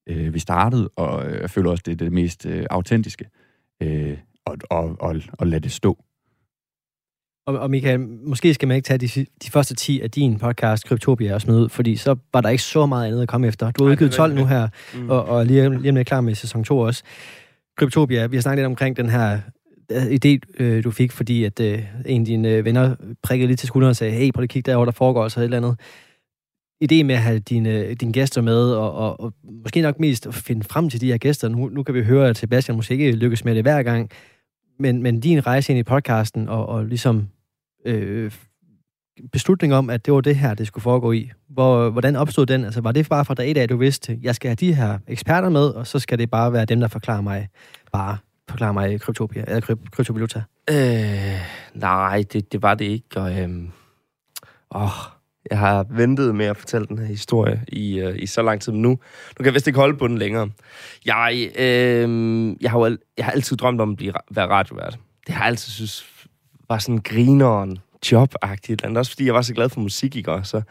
[0.08, 3.24] øh, vi startede, og øh, jeg føler også, det er det mest øh, autentiske.
[3.82, 6.04] Øh, og, og, og, og lade det stå.
[7.46, 10.86] Og, og Michael, måske skal man ikke tage de, de første 10 af din podcast,
[10.86, 13.70] Kryptopia, og smide ud, fordi så var der ikke så meget andet at komme efter.
[13.70, 15.10] Du har udgivet 12 nu her, mm.
[15.10, 17.02] og, og lige, lige med klar med sæson 2 også.
[17.76, 19.40] Kryptopia, vi har snakket lidt omkring den her
[19.92, 23.60] øh, idé, øh, du fik, fordi at øh, en af dine øh, venner prikkede lidt
[23.60, 25.76] til skulderen og sagde, hey, prøv at kigge derovre, der foregår altså et eller andet.
[26.84, 29.32] Idé med at have dine, dine gæster med, og, og, og
[29.62, 31.48] måske nok mest at finde frem til de her gæster.
[31.48, 34.10] Nu, nu kan vi høre, at Sebastian måske ikke lykkes med det hver gang,
[34.78, 37.28] men, men din rejse ind i podcasten, og, og ligesom
[37.86, 38.32] øh,
[39.32, 41.30] beslutning om, at det var det her, det skulle foregå i.
[41.48, 42.64] Hvor, hvordan opstod den?
[42.64, 44.98] Altså, var det bare fra dag et af, du vidste, jeg skal have de her
[45.08, 47.48] eksperter med, og så skal det bare være dem, der forklarer mig
[47.92, 48.16] bare
[48.50, 50.42] forklare mig kryptopia, eller kryp, kryptovaluta?
[50.70, 51.40] Øh,
[51.74, 53.16] nej, det, det var det ikke.
[53.16, 53.70] Og, øhm,
[54.74, 54.90] åh,
[55.50, 58.72] jeg har ventet med at fortælle den her historie i, øh, i så lang tid
[58.72, 58.88] nu.
[58.88, 58.98] Nu
[59.36, 60.50] kan jeg vist ikke holde på den længere.
[61.06, 64.98] Jeg, øh, jeg, har, jo, jeg har altid drømt om at blive, være radiovært.
[65.26, 66.15] Det har jeg altid synes
[66.68, 67.78] var sådan grineren,
[68.12, 68.84] jobagtigt.
[68.84, 70.40] Eller også fordi jeg var så glad for musik, ikke?
[70.42, 70.62] Så,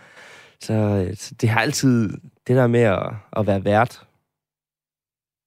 [0.62, 2.10] så, øh, så det har altid,
[2.48, 4.08] det der med at, at være vært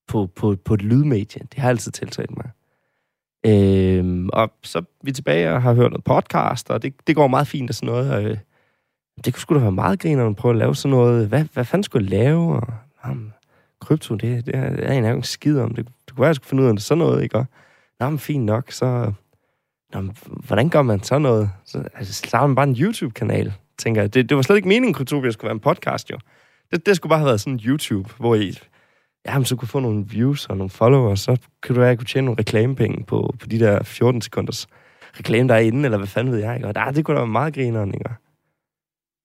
[0.09, 2.51] på, på, på et lydmedie, det har altid tiltalt mig.
[3.47, 7.27] Øhm, og så er vi tilbage og har hørt noget podcast, og det, det går
[7.27, 8.13] meget fint og sådan noget.
[8.13, 8.39] Og, øh,
[9.25, 11.29] det kunne sgu da være meget griner at prøve at lave sådan noget.
[11.29, 12.57] Hvad, hvad fanden skulle jeg lave?
[12.57, 13.33] Og, jamen,
[13.81, 15.75] krypto, det, det er, jeg en skid om.
[15.75, 17.39] Det, det kunne være, at jeg skulle finde ud af sådan noget, ikke?
[17.39, 17.47] Og,
[18.01, 19.13] jamen, fint nok, så
[19.93, 20.03] Nå,
[20.47, 21.51] hvordan gør man så noget?
[21.65, 24.15] Så altså, starter man bare en YouTube-kanal, tænker jeg.
[24.15, 26.19] Det, det var slet ikke meningen, at skulle være en podcast, jo.
[26.71, 28.59] Det, det skulle bare have været sådan en YouTube, hvor I
[29.27, 32.25] jamen, så kunne få nogle views og nogle followers, så kunne du være, kunne tjene
[32.25, 34.67] nogle reklamepenge på, på de der 14 sekunders
[35.19, 36.69] reklame, der er inde, eller hvad fanden ved jeg, ikke?
[36.69, 38.11] Og der, det kunne da være meget grineren, ikke?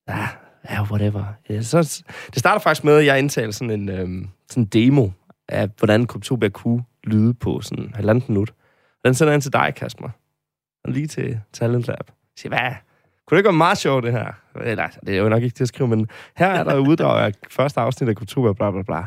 [0.10, 0.28] Ja,
[0.70, 1.24] ja, whatever.
[1.50, 5.10] Ja, så, det starter faktisk med, at jeg indtaler sådan en øhm, sådan demo
[5.50, 8.54] af, hvordan Kryptopia kunne lyde på sådan en halvandet minut.
[9.06, 10.10] Den sender jeg ind til dig, Kasper
[10.86, 12.06] lige til Talent Lab.
[12.08, 12.72] Jeg siger, hvad?
[13.28, 14.32] Kunne det ikke være meget sjovt, det her?
[14.62, 17.34] Eller, det er jo nok ikke til at skrive, men her er der uddrag af
[17.50, 19.06] første afsnit af kultur, bla bla bla.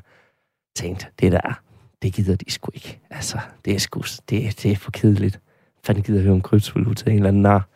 [0.76, 1.60] Tænkte, det der,
[2.02, 3.00] det gider de sgu ikke.
[3.10, 5.40] Altså, det er sgu, det, det er for kedeligt.
[5.84, 7.68] Fanden gider høre om kryptovaluta, en eller anden nar.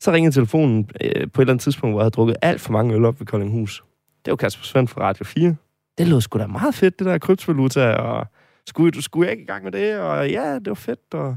[0.00, 2.72] Så ringede telefonen øh, på et eller andet tidspunkt, hvor jeg havde drukket alt for
[2.72, 3.84] mange øl op ved Koldinghus.
[4.24, 5.56] Det var Kasper Svend fra Radio 4.
[5.98, 8.26] Det lød sgu da meget fedt, det der kryptovaluta, og
[8.66, 11.36] skulle, du skulle jeg ikke i gang med det, og ja, det var fedt, og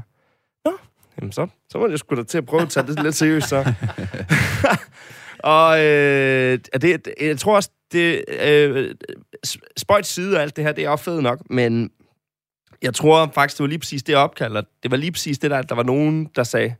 [1.20, 3.48] Jamen så, så må jeg sgu da til at prøve at tage det lidt seriøst,
[3.48, 3.74] så.
[5.54, 8.94] og øh, det, jeg tror også, det øh,
[9.76, 11.90] spøjt side og alt det her, det er også fedt nok, men
[12.82, 15.50] jeg tror faktisk, det var lige præcis det opkald, og det var lige præcis det
[15.50, 16.74] der, at der var nogen, der sagde,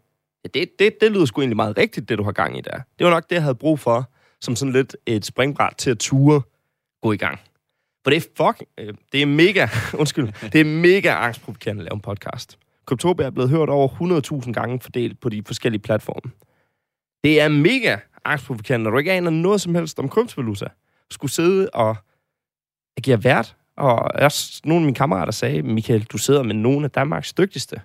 [0.45, 2.81] ja, det, det, det lyder sgu egentlig meget rigtigt, det du har gang i der.
[2.99, 5.99] Det var nok det, jeg havde brug for, som sådan lidt et springbræt til at
[5.99, 6.43] ture
[7.03, 7.41] gå i gang.
[8.05, 9.69] For det er fuck, øh, det er mega,
[10.01, 12.59] undskyld, det er mega angstprovokerende at lave en podcast.
[12.87, 13.89] Kryptopia er blevet hørt over
[14.43, 16.33] 100.000 gange fordelt på de forskellige platforme.
[17.25, 20.67] Det er mega angstprovokerende, når du ikke aner noget som helst om kryptovaluta.
[21.11, 21.97] Skulle sidde og
[22.97, 26.91] agere vært, og også nogle af mine kammerater sagde, Michael, du sidder med nogle af
[26.91, 27.81] Danmarks dygtigste,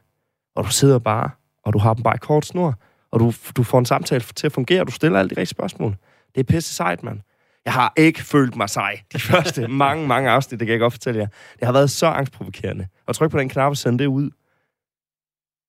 [0.56, 1.30] og du sidder bare,
[1.64, 2.76] og du har dem bare i kort snor,
[3.12, 5.46] og du, du får en samtale til at fungere, og du stiller alle de rigtige
[5.46, 5.96] spørgsmål.
[6.36, 7.20] Det er pisse sejt, mand.
[7.66, 10.94] Jeg har ikke følt mig sej de første mange, mange afsnit, det kan jeg godt
[10.94, 11.28] fortælle jer.
[11.60, 12.88] Det har været så angstprovokerende.
[13.06, 14.30] Og tryk på den knap og send det ud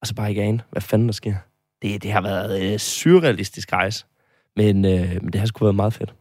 [0.01, 1.35] og så bare ikke ane, hvad fanden der sker.
[1.83, 4.05] Det, det har været øh, surrealistisk rejse,
[4.57, 6.15] men, øh, men det har sgu været meget fedt.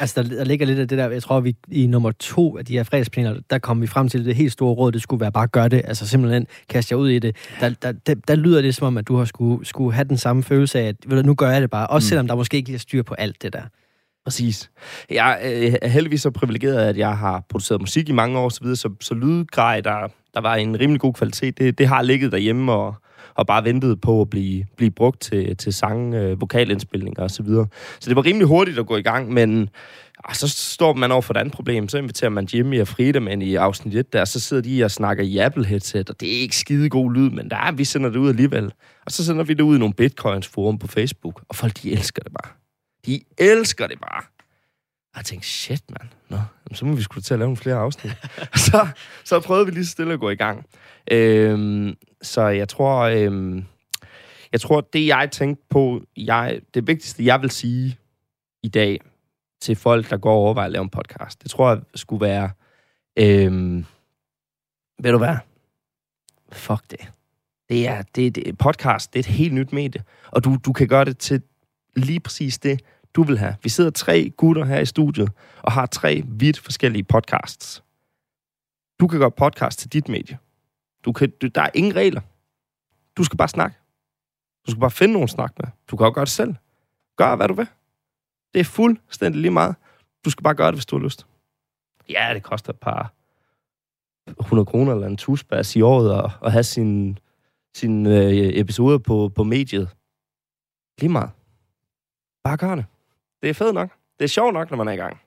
[0.00, 2.64] Altså, der, der ligger lidt af det der, jeg tror, vi i nummer to af
[2.64, 5.32] de her fredagsplaner, der kom vi frem til det helt store råd, det skulle være
[5.32, 7.36] bare gøre det, altså simpelthen kaste jer ud i det.
[7.60, 10.18] Der, der, der, der lyder det som om, at du har skulle, skulle have den
[10.18, 12.08] samme følelse af, at ved du, nu gør jeg det bare, også mm.
[12.08, 13.62] selvom der måske ikke er styr på alt det der.
[14.24, 14.70] Præcis.
[15.10, 18.60] Jeg øh, er heldigvis så privilegeret, at jeg har produceret musik i mange år, så,
[18.62, 22.32] videre, så, så lydgrej, der, der var en rimelig god kvalitet, det, det har ligget
[22.32, 22.94] derhjemme, og,
[23.34, 27.28] og bare ventede på at blive, blive brugt til, til sang, øh, vokalindspilninger osv.
[27.28, 27.66] Så, videre.
[28.00, 29.68] så det var rimelig hurtigt at gå i gang, men
[30.18, 31.88] og så står man over for et andet problem.
[31.88, 35.24] Så inviterer man Jimmy og Friedemann i afsnit 1 der, så sidder de og snakker
[35.24, 38.28] i Apple-headset, og det er ikke skide god lyd, men der, vi sender det ud
[38.28, 38.72] alligevel.
[39.06, 41.92] Og så sender vi det ud i nogle bitcoins forum på Facebook, og folk, de
[41.92, 42.52] elsker det bare.
[43.06, 44.33] De elsker det bare.
[45.14, 46.08] Og jeg tænkte, shit, mand.
[46.28, 48.12] Nå, jamen, så må vi skulle til at lave nogle flere afsnit.
[48.66, 48.88] så,
[49.24, 50.66] så prøvede vi lige stille at gå i gang.
[51.10, 53.64] Øhm, så jeg tror, øhm,
[54.52, 57.98] jeg tror, det jeg tænkte på, jeg, det vigtigste, jeg vil sige
[58.62, 59.00] i dag
[59.60, 62.50] til folk, der går og overvejer at lave en podcast, det tror jeg skulle være,
[63.18, 63.84] øhm,
[64.98, 65.36] ved du hvad?
[66.52, 67.12] Fuck det.
[67.68, 70.88] Det er, det, det, podcast, det er et helt nyt medie, og du, du kan
[70.88, 71.42] gøre det til
[71.96, 72.80] lige præcis det,
[73.14, 73.56] du vil have.
[73.62, 75.30] Vi sidder tre gutter her i studiet,
[75.62, 77.84] og har tre vidt forskellige podcasts.
[79.00, 80.38] Du kan gøre podcast til dit medie.
[81.04, 82.20] Du kan, du, der er ingen regler.
[83.16, 83.76] Du skal bare snakke.
[84.66, 85.70] Du skal bare finde nogen at snakke med.
[85.90, 86.54] Du kan også gøre det selv.
[87.16, 87.66] Gør, hvad du vil.
[88.54, 89.74] Det er fuldstændig lige meget.
[90.24, 91.26] Du skal bare gøre det, hvis du har lyst.
[92.08, 93.12] Ja, det koster et par
[94.40, 97.18] 100 kroner eller en tusbas i året at, at have sin,
[97.74, 99.88] sin øh, episoder på, på mediet.
[101.00, 101.30] Lige meget.
[102.44, 102.84] Bare gør det.
[103.44, 103.90] Det er fedt nok.
[104.18, 105.20] Det er sjovt nok, når man er i gang.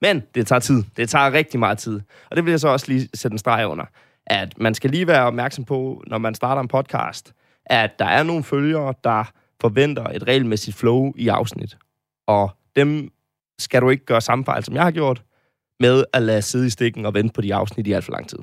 [0.00, 0.84] Men det tager tid.
[0.96, 2.00] Det tager rigtig meget tid.
[2.30, 3.84] Og det vil jeg så også lige sætte en streg under.
[4.26, 7.32] At man skal lige være opmærksom på, når man starter en podcast,
[7.66, 9.24] at der er nogle følgere, der
[9.60, 11.76] forventer et regelmæssigt flow i afsnit.
[12.26, 13.10] Og dem
[13.58, 15.22] skal du ikke gøre samme fejl, som jeg har gjort,
[15.80, 18.28] med at lade sidde i stikken og vente på de afsnit i alt for lang
[18.28, 18.38] tid.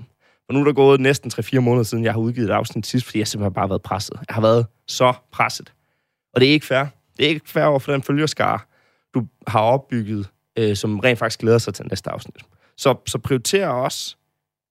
[0.47, 3.05] Og nu er der gået næsten 3-4 måneder siden, jeg har udgivet et afsnit sidst,
[3.05, 4.19] fordi jeg simpelthen bare har været presset.
[4.27, 5.73] Jeg har været så presset.
[6.33, 6.85] Og det er ikke fair.
[7.17, 8.59] Det er ikke fair over for den følgerskare,
[9.13, 12.35] du har opbygget, øh, som rent faktisk glæder sig til næste afsnit.
[12.77, 14.15] Så, så prioriter også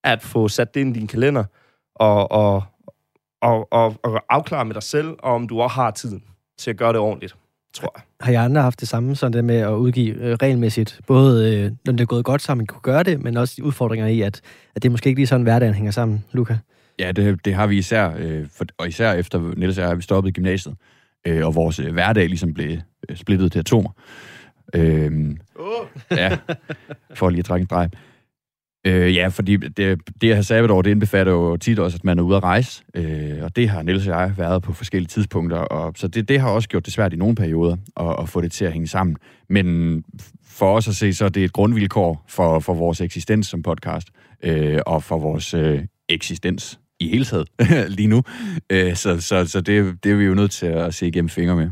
[0.05, 1.44] at få sat det ind i din kalender,
[1.94, 2.62] og, og,
[3.42, 6.24] og, og, og afklare med dig selv, om du også har tiden
[6.59, 7.37] til at gøre det ordentligt,
[7.74, 8.03] tror jeg.
[8.20, 11.01] Har jeg andre haft det samme, sådan det med at udgive øh, regelmæssigt?
[11.07, 14.07] Både øh, når det er gået godt sammen, kunne gøre det, men også de udfordringer
[14.07, 14.40] i, at,
[14.74, 16.59] at det måske ikke lige sådan, hverdagen hænger sammen, Luca?
[16.98, 19.94] Ja, det, det har vi især, øh, for, og især efter Niels og jeg, har
[19.94, 20.77] vi stoppet i gymnasiet,
[21.27, 22.79] øh, og vores øh, hverdag ligesom blev
[23.14, 23.90] splittet til atomer.
[24.75, 25.87] Øh, Oh.
[26.11, 26.37] ja,
[27.14, 27.88] for lige at trække en drej.
[28.87, 32.18] Øh, ja, fordi det, det at have sabbatår, det indbefatter jo tit også, at man
[32.18, 35.59] er ude at rejse, øh, og det har Niels og jeg været på forskellige tidspunkter,
[35.59, 38.40] og så det, det har også gjort det svært i nogle perioder at, at få
[38.40, 39.16] det til at hænge sammen.
[39.49, 40.05] Men
[40.44, 44.09] for os at se, så er det et grundvilkår for, for vores eksistens som podcast,
[44.42, 47.49] øh, og for vores øh, eksistens i hele taget
[47.99, 48.23] lige nu.
[48.71, 51.57] Øh, så så, så det, det er vi jo nødt til at se igennem fingre
[51.57, 51.71] med.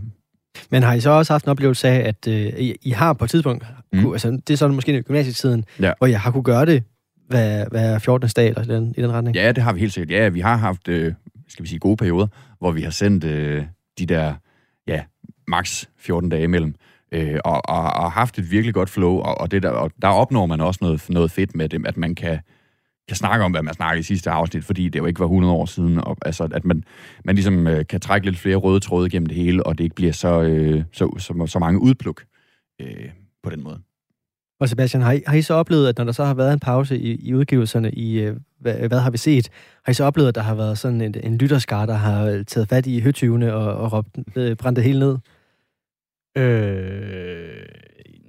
[0.70, 3.24] Men har I så også haft en oplevelse af, at øh, I, I har på
[3.24, 4.00] et tidspunkt, mm.
[4.02, 5.92] Kunne, altså det er sådan måske i gymnasietiden, Ja.
[5.98, 6.82] hvor jeg har kunne gøre det
[7.28, 8.28] hver, hver 14.
[8.36, 9.36] dag eller i den, i den retning?
[9.36, 10.20] Ja, det har vi helt sikkert.
[10.20, 11.12] Ja, vi har haft, øh,
[11.48, 12.26] skal vi sige, gode perioder,
[12.58, 13.64] hvor vi har sendt øh,
[13.98, 14.34] de der,
[14.88, 15.02] ja,
[15.48, 16.74] maks 14 dage imellem,
[17.12, 20.08] øh, og, og, og haft et virkelig godt flow, og, og, det der, og der
[20.08, 22.38] opnår man også noget, noget fedt med det, at man kan,
[23.08, 25.54] kan snakke om, hvad man snakkede i sidste afsnit, fordi det jo ikke var 100
[25.54, 26.84] år siden, og, altså, at man,
[27.24, 29.96] man ligesom øh, kan trække lidt flere røde tråde gennem det hele, og det ikke
[29.96, 32.24] bliver så, øh, så, så, så mange udpluk
[32.80, 33.10] øh,
[33.42, 33.80] på den måde.
[34.60, 36.60] Og Sebastian, har I, har I så oplevet, at når der så har været en
[36.60, 39.48] pause i, i udgivelserne i øh, hvad, hvad har vi set,
[39.84, 42.68] har I så oplevet, at der har været sådan en, en lytterskar, der har taget
[42.68, 45.18] fat i høtyvene og, og råbt, øh, brændt det hele ned?
[46.36, 47.66] Øh,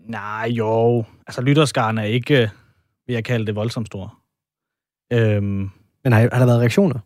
[0.06, 1.04] nej, jo.
[1.28, 2.50] Altså, lytterskaren er ikke, øh,
[3.08, 4.18] vil jeg kalde det, voldsomt stor.
[5.13, 5.70] Øhm,
[6.04, 7.00] Men har, har der været reaktioner?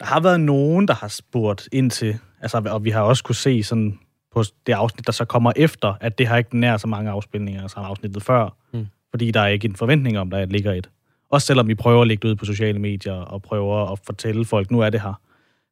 [0.00, 3.34] der har været nogen, der har spurgt ind til, altså, og vi har også kunne
[3.34, 3.98] se sådan
[4.34, 7.66] på det afsnit, der så kommer efter, at det har ikke nær så mange afspilninger
[7.68, 8.86] som afsnittet før, Mm.
[9.10, 10.90] fordi der er ikke en forventning om, der ligger et.
[11.30, 14.44] Også selvom vi prøver at lægge det ud på sociale medier og prøver at fortælle
[14.44, 15.20] folk, nu er det her,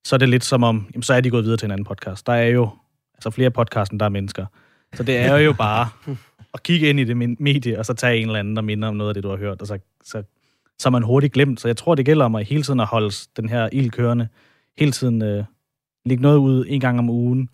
[0.05, 1.85] så er det lidt som om, jamen, så er de gået videre til en anden
[1.85, 2.27] podcast.
[2.27, 2.71] Der er jo
[3.15, 4.47] altså flere podcasts, end der er mennesker.
[4.95, 5.89] Så det er jo bare
[6.55, 8.97] at kigge ind i det medie, og så tage en eller anden, der minder om
[8.97, 10.23] noget af det, du har hørt, og så, så,
[10.79, 11.61] så er man hurtigt glemt.
[11.61, 14.29] Så jeg tror, det gælder om at hele tiden at holde den her ild kørende.
[14.79, 15.45] Hele tiden øh,
[16.05, 17.49] lægge noget ud en gang om ugen.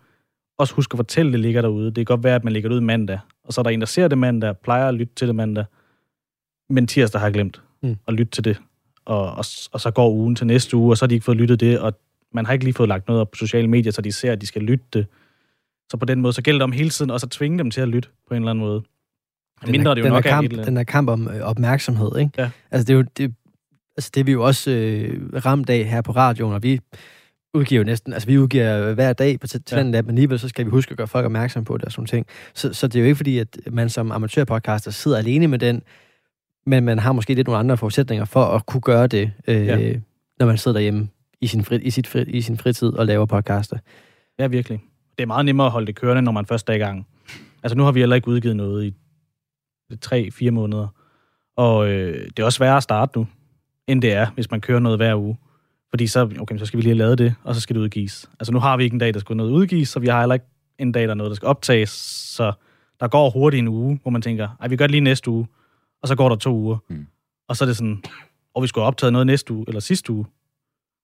[0.57, 1.85] Også husk at fortælle, det ligger derude.
[1.85, 3.79] Det kan godt være, at man lægger det ud mandag, og så er der en,
[3.79, 5.65] der ser det mandag, plejer at lytte til det mandag,
[6.69, 7.89] men tirsdag har glemt Mm.
[7.89, 7.97] mm.
[8.07, 8.57] at lytte til det.
[9.05, 11.37] Og, og, og så går ugen til næste uge, og så har de ikke fået
[11.37, 11.93] lyttet det, og
[12.33, 14.41] man har ikke lige fået lagt noget op på sociale medier, så de ser, at
[14.41, 15.07] de skal lytte det.
[15.91, 17.81] Så på den måde, så gælder det om hele tiden også at tvinge dem til
[17.81, 18.83] at lytte på en eller anden måde.
[19.63, 20.65] Den Mindre er, det jo den nok er kamp, andet.
[20.67, 22.31] Den er kamp om øh, opmærksomhed, ikke?
[22.37, 22.49] Ja.
[22.71, 23.33] Altså, det er jo det,
[23.97, 26.79] altså, det er vi jo også øh, ramt af her på radioen, og vi
[27.53, 29.83] udgiver jo næsten, altså vi udgiver hver dag på til Ja.
[29.83, 32.25] men alligevel så skal vi huske at gøre folk opmærksom på det og sådan ting.
[32.53, 35.81] Så, så det er jo ikke fordi, at man som amatørpodcaster sidder alene med den,
[36.65, 39.93] men man har måske lidt nogle andre forudsætninger for at kunne gøre det, øh, Ja.
[40.39, 41.07] når man sidder derhjemme
[41.41, 43.77] i sin, fri, i, sit fri, i sin fritid og laver podcaster.
[44.39, 44.81] Ja, virkelig.
[45.17, 47.07] Det er meget nemmere at holde det kørende, når man først er i gang.
[47.63, 48.93] Altså, nu har vi heller ikke udgivet noget i
[50.01, 50.87] tre-fire måneder.
[51.57, 53.27] Og øh, det er også sværere at starte nu,
[53.87, 55.37] end det er, hvis man kører noget hver uge.
[55.89, 58.29] Fordi så, okay, så skal vi lige have lavet det, og så skal det udgives.
[58.39, 60.33] Altså, nu har vi ikke en dag, der skal noget udgives, så vi har heller
[60.33, 60.45] ikke
[60.79, 61.89] en dag, der er noget, der skal optages.
[62.35, 62.53] Så
[62.99, 65.47] der går hurtigt en uge, hvor man tænker, ej, vi gør det lige næste uge,
[66.01, 66.77] og så går der to uger.
[66.89, 67.07] Mm.
[67.47, 68.03] Og så er det sådan,
[68.53, 70.25] og vi skulle have optaget noget næste uge, eller sidste uge.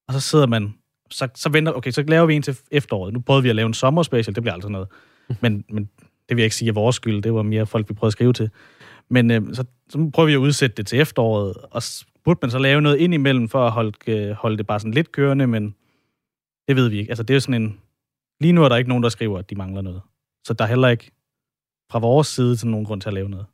[0.07, 0.73] Og så sidder man,
[1.09, 3.13] så, så venter, okay, så laver vi en til efteråret.
[3.13, 4.87] Nu prøvede vi at lave en sommerspecial, det bliver aldrig noget.
[5.41, 5.89] Men, men
[6.31, 8.13] det vil jeg ikke sige er vores skyld, det var mere folk, vi prøvede at
[8.13, 8.49] skrive til.
[9.09, 11.83] Men øh, så, så prøver vi at udsætte det til efteråret, og
[12.23, 14.93] burde man så lave noget ind imellem, for at holde, øh, holde det bare sådan
[14.93, 15.75] lidt kørende, men
[16.67, 17.11] det ved vi ikke.
[17.11, 17.77] Altså det er jo sådan en...
[18.41, 20.01] Lige nu er der ikke nogen, der skriver, at de mangler noget.
[20.47, 21.11] Så der er heller ikke
[21.91, 23.45] fra vores side sådan nogen grund til at lave noget.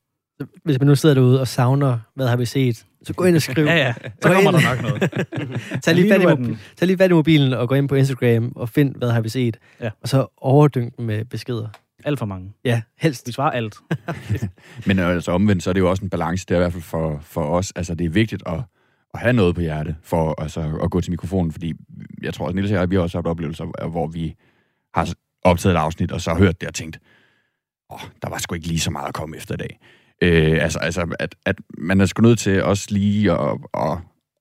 [0.63, 3.41] Hvis man nu sidder derude og savner, hvad har vi set, så gå ind og
[3.41, 3.65] skriv.
[3.75, 5.27] Ja, ja, så kommer der nok noget.
[5.83, 8.51] Tag lige, fat i, den- tag lige fat i mobilen og gå ind på Instagram
[8.55, 9.57] og find, hvad har vi set.
[9.81, 9.89] Ja.
[10.01, 11.67] Og så overdyng dem med beskeder.
[12.05, 12.53] Alt for mange.
[12.65, 13.27] Ja, helst.
[13.27, 13.75] Vi svarer alt.
[14.87, 16.73] Men øh, altså omvendt, så er det jo også en balance, det er i hvert
[16.73, 17.71] fald for, for os.
[17.75, 18.61] Altså, det er vigtigt at,
[19.13, 21.73] at have noget på hjerte for altså, at gå til mikrofonen, fordi
[22.21, 24.35] jeg tror, at Niels og jeg, vi har også haft oplevelser, hvor vi
[24.93, 26.99] har optaget et afsnit, og så har hørt det og tænkt,
[27.89, 29.79] åh, der var sgu ikke lige så meget at komme efter i dag.
[30.23, 33.97] Øh, altså, altså at, at man er sgu nødt til også lige at, at,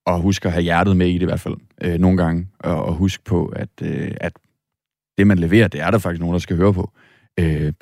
[0.07, 2.85] at huske at have hjertet med i det i hvert fald, øh, nogle gange, og,
[2.85, 4.33] og huske på, at, øh, at
[5.19, 6.93] det, man leverer, det er der faktisk nogen, der skal høre på.
[6.97, 7.06] Øh,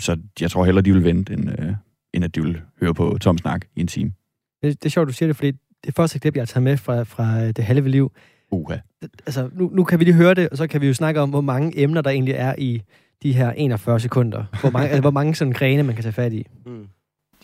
[0.01, 1.75] så jeg tror hellere, de vil vente, end, øh,
[2.13, 4.13] end at de vil høre på Tom Snak i en time.
[4.63, 5.53] Det, det er sjovt, du siger det, fordi
[5.85, 8.13] det første klip, jeg har taget med fra, fra øh, det halve liv,
[8.51, 8.77] Uha.
[9.27, 11.31] altså nu, nu kan vi lige høre det, og så kan vi jo snakke om,
[11.31, 12.83] hvor mange emner, der egentlig er i
[13.23, 14.45] de her 41 sekunder.
[14.61, 16.47] Hvor mange, altså, hvor mange sådan grene, man kan tage fat i.
[16.67, 16.87] Mm.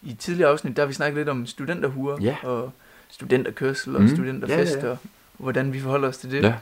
[0.03, 2.37] I tidligere afsnit, der har vi snakket lidt om studenterhuer Ja.
[2.43, 2.71] og
[3.11, 4.09] studenterkørsel og Mm.
[4.09, 4.91] studenterfest Ja, ja, ja.
[4.93, 4.99] og
[5.39, 6.43] hvordan vi forholder os til det.
[6.43, 6.55] Ja.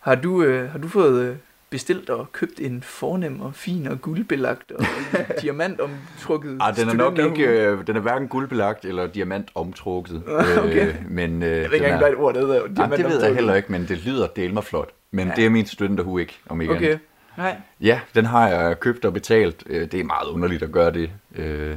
[0.00, 1.36] Har du, øh, har du fået øh,
[1.70, 4.84] bestilt og købt en fornem og fin og guldbelagt og
[5.42, 10.22] diamantomtrukket Ah, den er nok ikke, øh, den er hverken guldbelagt eller diamantomtrukket.
[10.64, 10.88] Okay.
[10.88, 12.62] Øh, men øh, Jeg ved ikke engang, hvad et ord det hedder.
[12.76, 14.88] Nej, det ved jeg heller ikke, men det lyder del mig flot.
[15.10, 15.34] Men Ja.
[15.36, 16.98] det er min studenterhue ikke, om ikke Okay, andet.
[17.36, 17.56] nej.
[17.80, 19.62] Ja, den har jeg købt og betalt.
[19.66, 21.10] Øh, Det er meget underligt at gøre det.
[21.36, 21.76] Øh,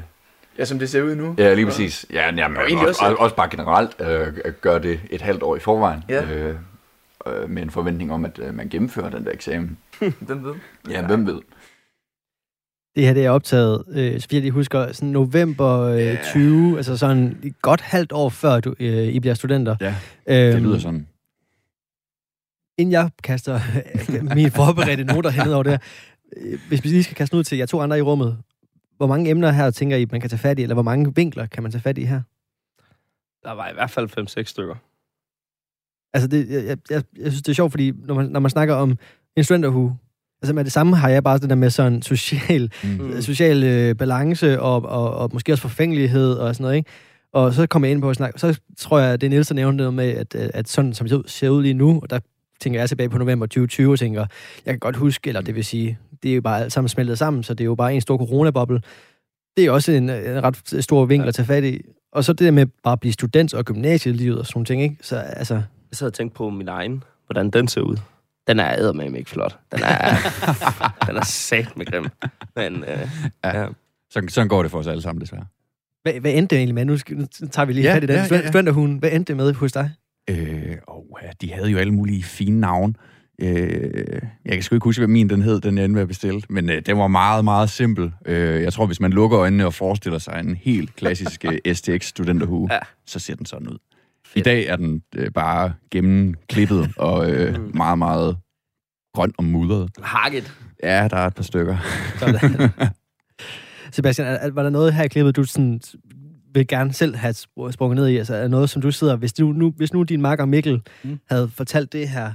[0.57, 1.35] Ja, som det ser ud nu.
[1.37, 2.05] Ja, lige præcis.
[2.13, 4.27] Ja, jamen, Og også, også- også, bare generelt øh,
[4.61, 6.03] gøre det et halvt år i forvejen.
[6.09, 6.23] Ja.
[6.23, 6.55] Øh,
[7.27, 9.77] øh, med en forventning om, at øh, man gennemfører den der eksamen.
[10.27, 10.53] Den ved.
[10.89, 11.41] Ja, hvem ved?
[12.95, 16.97] Det her det er optaget, øh, så vidt jeg husker, sådan november øh, 20, altså
[16.97, 19.75] sådan et godt halvt år før du, øh, I bliver studenter.
[19.81, 19.95] Ja,
[20.27, 21.07] øhm, det lyder sådan.
[22.77, 23.59] Inden jeg kaster
[24.35, 25.79] mine forberedte noter hen over det her,
[26.37, 28.37] øh, hvis vi lige skal kaste ud til jer to andre i rummet,
[28.97, 31.45] hvor mange emner her tænker I, man kan tage fat i, eller hvor mange vinkler
[31.45, 32.21] kan man tage fat i her?
[33.43, 34.75] Der var i hvert fald 5-6 stykker.
[36.13, 38.75] Altså, det, jeg, jeg, jeg, synes, det er sjovt, fordi når man, når man snakker
[38.75, 38.97] om
[39.37, 39.97] en studenterhue,
[40.41, 43.21] altså med det samme har jeg bare det der med sådan social, Mm.
[43.31, 46.89] social øh, balance og, og, og måske også forfængelighed og sådan noget, ikke?
[47.33, 49.55] Og så kommer jeg ind på at snakke, så tror jeg, det er Niels, der
[49.55, 51.99] nævnte noget med, at, øh, at sådan som det ser ud- ser ud lige nu,
[52.03, 52.19] og der
[52.61, 54.25] tænker jeg tilbage på november 2020 og tænker,
[54.65, 57.17] jeg kan godt huske, eller det vil sige, det er jo bare alt sammen smeltet
[57.17, 58.81] sammen, så det er jo bare en stor coronaboble.
[59.57, 61.81] Det er også en, en ret stor vinkel at tage fat i.
[62.13, 64.81] Og så det der med bare at blive student og gymnasielivet og sådan nogle ting,
[64.83, 64.95] ikke?
[65.01, 65.61] Så altså,
[65.91, 67.97] Jeg sad og tænkte på min egen, hvordan den ser ud.
[68.47, 69.59] Den er eddermame ikke flot.
[69.71, 70.15] Den er,
[71.07, 72.05] den er sat med grim.
[72.55, 73.09] Men øh,
[73.43, 73.59] Ja.
[73.61, 73.67] ja.
[74.11, 75.45] Sådan, sådan går det for os alle sammen, desværre.
[76.03, 76.85] hvad, hvad endte det egentlig med?
[76.85, 78.47] Nu, skal, nu tager vi lige Ja, fat i den ja, ja, ja.
[78.47, 78.97] studenterhugen.
[78.97, 79.91] Hvad endte det med hos dig?
[80.29, 82.93] Øh, og ja, de havde jo alle mulige fine navne.
[83.41, 86.07] Øh, jeg kan sgu ikke huske, hvad min den hed, den jeg endte med at
[86.07, 86.41] bestille.
[86.49, 88.11] Men øh, den var meget, meget simpel.
[88.25, 92.05] Øh, jeg tror, hvis man lukker øjnene og forestiller sig en helt klassisk øh, STX
[92.05, 92.75] studenterhue, Ja.
[92.75, 92.79] ja.
[93.05, 93.77] så ser den sådan ud.
[94.35, 98.37] I dag er den øh, bare gennemklippet og øh, meget, meget
[99.13, 99.89] grøn og mudret.
[100.01, 100.53] Hakket.
[100.83, 101.77] Ja, der er et par stykker.
[102.19, 102.69] Sådan.
[103.91, 105.81] Sebastian, er, er, var der noget her i klippet, du sådan
[106.53, 108.17] vil gerne selv have spr- sprunget ned i?
[108.17, 109.15] Altså, er noget, som du sidder...
[109.15, 111.09] Hvis, du, nu, hvis nu din makker Mikkel Mm.
[111.09, 111.19] mm.
[111.29, 112.33] havde fortalt det her,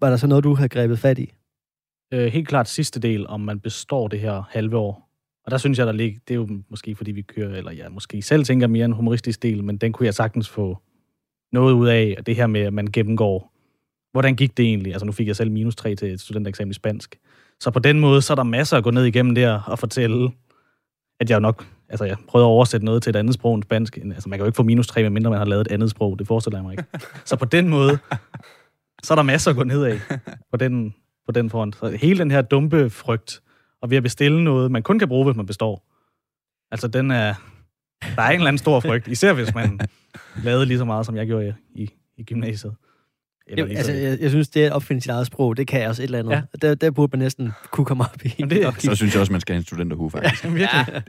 [0.00, 1.32] var der så noget, du havde grebet fat i?
[2.12, 5.02] Øh, helt klart sidste del, om man består det her halve år.
[5.44, 7.92] Og der synes jeg, der ligger, det er jo måske fordi vi kører, eller jeg
[7.92, 10.78] måske selv tænker mere en humoristisk del, men den kunne jeg sagtens få
[11.52, 13.52] noget ud af, og det her med, at man gennemgår,
[14.12, 14.92] hvordan gik det egentlig?
[14.92, 17.18] Altså nu fik jeg selv minus 3 til et studentereksamen i spansk.
[17.60, 20.30] Så på den måde, så er der masser at gå ned igennem der og fortælle,
[21.20, 23.96] at jeg nok, altså jeg prøvede at oversætte noget til et andet sprog end spansk.
[23.96, 26.18] Altså man kan jo ikke få minus 3, medmindre man har lavet et andet sprog,
[26.18, 26.84] det forestiller jeg mig ikke.
[27.24, 27.98] Så på den måde,
[29.02, 30.00] så er der masser at gå ned af
[30.50, 30.94] på den,
[31.26, 31.76] på den front.
[31.76, 33.42] Så hele den her dumpe frygt,
[33.82, 35.86] og ved at bestille noget, man kun kan bruge, hvis man består.
[36.70, 37.34] Altså, den er...
[38.16, 39.80] Der er en eller anden stor frygt, især hvis man
[40.44, 42.72] lavede lige så meget, som jeg gjorde i, i, gymnasiet.
[43.48, 45.56] Eller Jamen, altså, så- jeg, jeg synes, det er at opfinde sit eget sprog.
[45.56, 46.30] Det kan jeg også et eller andet.
[46.32, 46.36] Ja.
[46.62, 46.68] Ja.
[46.68, 48.34] Der, der burde man næsten kunne komme op i.
[48.38, 50.44] Jamen, det er- Så synes jeg også, man skal have en studenterhue, faktisk.
[50.44, 50.50] Ja,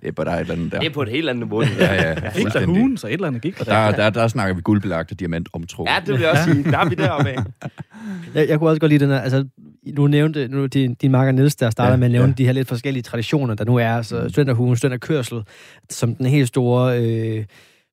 [0.02, 0.80] Det er bare der er et eller andet der.
[0.80, 1.62] det er på et helt andet niveau.
[1.64, 3.64] Ja, ja, fik der hugen, så et eller andet gik der.
[3.64, 5.94] Der, der, der snakker vi guldbelagt og diamantomtrukket.
[5.94, 6.64] Ja, det vil jeg også sige.
[6.64, 7.38] Der er vi deroppe af.
[8.36, 9.46] Jeg, jeg kunne også godt lide den her, altså,
[9.96, 12.34] nu nævnte nu din, din marker Niels, der starter Ja, med at nævne ja.
[12.34, 15.42] de her lidt forskellige traditioner, der nu er, så studenterhugen, studenterkørsel,
[15.90, 17.02] som den helt store...
[17.04, 17.46] Øh,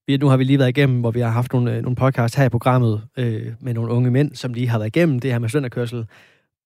[0.07, 2.37] vi, nu har vi lige været igennem, hvor vi har haft nogle, øh, nogle podcast
[2.37, 5.39] her i programmet øh, med nogle unge mænd, som lige har været igennem det her
[5.39, 6.07] med studenterkørsel.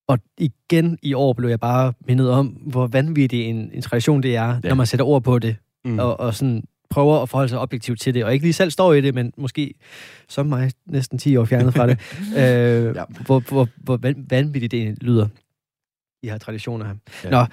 [0.08, 4.36] Og igen i år blev jeg bare mindet om, hvor vanvittig en, en tradition det
[4.36, 4.68] er, ja.
[4.68, 5.98] når man sætter ord på det, Mm.
[5.98, 8.93] og, og sådan prøver at forholde sig objektivt til det, og ikke lige selv står
[8.93, 9.74] i det, men måske
[10.28, 11.99] som mig næsten 10 år fjernet fra det,
[12.39, 13.05] øh, ja.
[13.26, 15.28] hvor, hvor, hvor van- vanvittigt det lyder,
[16.24, 16.95] de her traditioner her.
[17.24, 17.30] Ja.
[17.30, 17.47] Nå,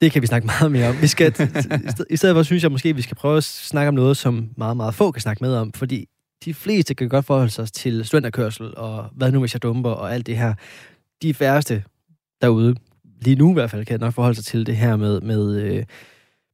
[0.00, 1.00] det kan vi snakke meget mere om.
[1.02, 3.44] Vi skal, i sted- I stedet for synes jeg måske, at vi skal prøve at
[3.44, 6.08] snakke om noget, som meget, meget få kan snakke med om, fordi
[6.44, 10.14] de fleste kan godt forholde sig til studenterkørsel, og hvad nu hvis jeg dumper, og
[10.14, 10.54] alt det her.
[11.22, 11.84] De færreste
[12.42, 12.74] derude,
[13.20, 15.84] lige nu i hvert fald, kan nok forholde sig til det her med, med øh,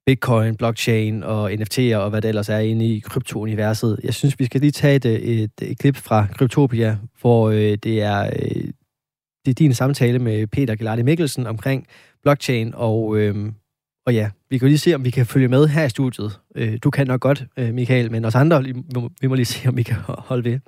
[0.06, 4.00] Bitcoin, blockchain og NFT'er og hvad det ellers er inde i kryptouniverset.
[4.04, 8.02] Jeg synes, vi skal lige tage et, et, et klip fra Kryptopia, hvor øh, det
[8.02, 8.64] er øh,
[9.44, 11.86] det er din samtale med Peter Gelardi Mikkelsen omkring
[12.22, 13.52] blockchain, og, øh,
[14.06, 16.40] og ja, vi kan jo lige se, om vi kan følge med her i studiet.
[16.56, 18.64] Øh, du kan nok godt, øh, Michael, men os andre,
[19.20, 19.96] vi må lige se, om vi kan
[20.30, 20.60] holde ved.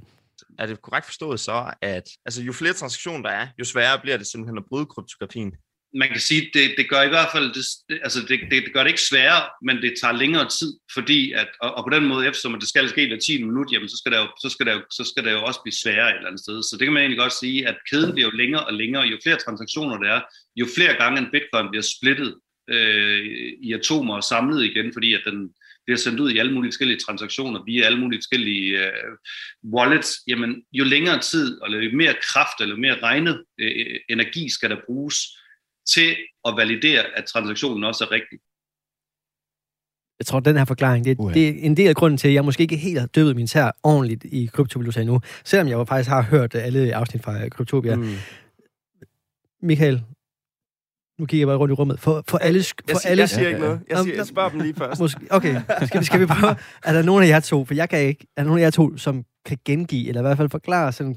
[0.58, 4.16] Er det korrekt forstået så, at altså, jo flere transaktioner der er, jo sværere bliver
[4.16, 5.52] det simpelthen at bryde kryptografien?
[5.98, 7.64] Man kan sige, det, det gør i hvert fald, det,
[8.02, 11.48] altså det, det, det gør det ikke sværere, men det tager længere tid, fordi at,
[11.60, 14.12] og, og på den måde, eftersom det skal ske hver 10 minut, jamen så skal,
[14.12, 16.28] der jo, så, skal der jo, så skal der jo også blive sværere et eller
[16.28, 16.62] andet sted.
[16.62, 19.18] Så det kan man egentlig godt sige, at kæden bliver jo længere og længere, jo
[19.22, 20.20] flere transaktioner der er,
[20.56, 22.34] jo flere gange en bitcoin bliver splittet
[22.70, 23.24] øh,
[23.62, 25.38] i atomer og samlet igen, fordi at den
[25.86, 29.12] bliver sendt ud i alle mulige forskellige transaktioner via alle mulige forskellige øh,
[29.74, 34.48] wallets, jamen jo længere tid, eller jo mere kraft, eller jo mere regnet øh, energi
[34.48, 35.16] skal der bruges
[35.94, 38.38] til at validere, at transaktionen også er rigtig.
[40.18, 42.44] Jeg tror, den her forklaring, det, det er en del af grunden til, at jeg
[42.44, 46.08] måske ikke helt har døvet min tær ordentligt i kryptovaluta endnu, selvom jeg jo faktisk
[46.10, 47.96] har hørt øh, alle afsnit fra Kryptopia.
[47.96, 48.14] Mm.
[49.62, 50.02] Michael,
[51.18, 52.00] nu kigger jeg bare rundt i rummet.
[52.00, 52.60] For, for alle...
[52.60, 53.80] sk- Jeg, For siger, alle jeg siger ikke noget.
[53.88, 55.00] Jeg, siger, jeg spørger dem lige først.
[55.00, 56.56] Måske, okay, skal vi, skal vi prøve?
[56.86, 58.70] Er der nogen af jer to, for jeg kan ikke, er der nogen af jer
[58.70, 61.16] to, som kan gengive, eller i hvert fald forklare sådan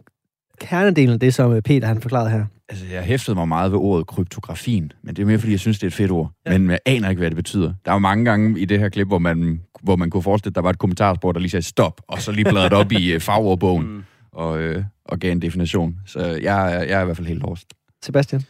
[0.59, 2.45] kernedelen af det, som øh, Peter han forklarede her?
[2.69, 5.79] Altså, jeg hæftede mig meget ved ordet kryptografien, men det er mere, fordi jeg synes,
[5.79, 6.31] det er et fedt ord.
[6.45, 6.57] Ja.
[6.57, 7.73] Men jeg aner ikke, hvad det betyder.
[7.85, 10.51] Der er jo mange gange i det her klip, hvor man, hvor man kunne forestille,
[10.51, 13.15] at der var et kommentarspor, der lige sagde stop, og så lige bladrede op i
[13.15, 14.03] uh, fagordbogen Mm.
[14.31, 15.95] og, øh, og gav en definition.
[16.05, 17.73] Så jeg, er- jeg er i hvert fald helt lost.
[18.03, 18.41] Sebastian?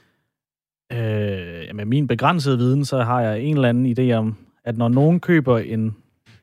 [0.92, 4.36] Øh, med min begrænsede viden, så har jeg en eller anden idé om,
[4.66, 5.96] at når nogen køber en...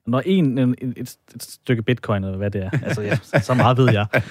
[0.07, 3.77] Når en, en et, et stykke bitcoin, eller hvad det er, altså ja, så meget
[3.79, 4.07] ved jeg,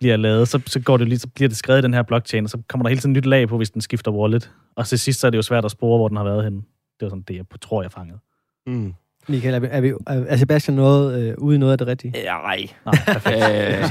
[0.00, 2.44] bliver lavet, så, så, går det lige, så bliver det skrevet i den her blockchain,
[2.44, 4.50] og så kommer der hele tiden nyt lag på, hvis den skifter wallet.
[4.76, 6.58] Og til sidst så er det jo svært at spore, hvor den har været henne.
[6.58, 8.18] Det var sådan det, jeg tror, jeg fangede.
[8.66, 8.94] Mm.
[9.28, 12.12] Michael, er, vi, er, vi, er Sebastian noget, øh, ude i noget af det rigtige?
[12.16, 12.66] Ja, nej.
[12.86, 12.94] Nej.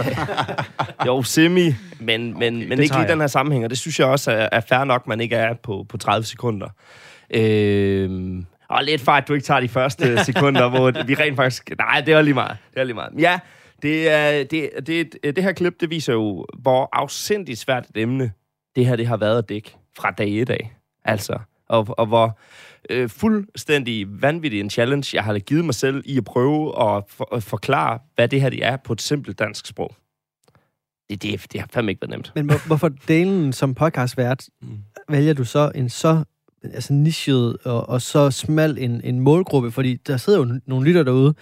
[1.02, 3.10] Øh, jo, semi, men, men, men ikke lige jeg.
[3.10, 5.54] den her sammenhæng, og det synes jeg også er, er fair nok, man ikke er
[5.54, 6.68] på, på 30 sekunder.
[7.34, 11.70] Øh, og lidt at du ikke tager de første sekunder, hvor vi rent faktisk...
[11.78, 12.58] Nej, det er lige meget.
[12.74, 13.12] Det er lige meget.
[13.20, 13.40] Ja,
[13.84, 18.32] det, er, det, det, det her klip, det viser jo, hvor afsindigt svært et emne
[18.76, 20.76] det her det har været at dække fra dag et af.
[21.06, 22.40] Altså, og, og hvor
[22.90, 27.36] øh, fuldstændig vanvittig en challenge, jeg har givet mig selv i at prøve at, for,
[27.36, 29.96] at forklare, hvad det her det er på et simpelt dansk sprog.
[31.10, 32.32] Det, det, det har fandme ikke været nemt.
[32.36, 34.78] Men hvor, hvorfor delen som podcastvært Mm.
[35.10, 36.24] vælger du så en så
[36.64, 39.72] altså nichet og, og så smal en, en målgruppe?
[39.72, 41.34] Fordi der sidder jo nogle lytter derude,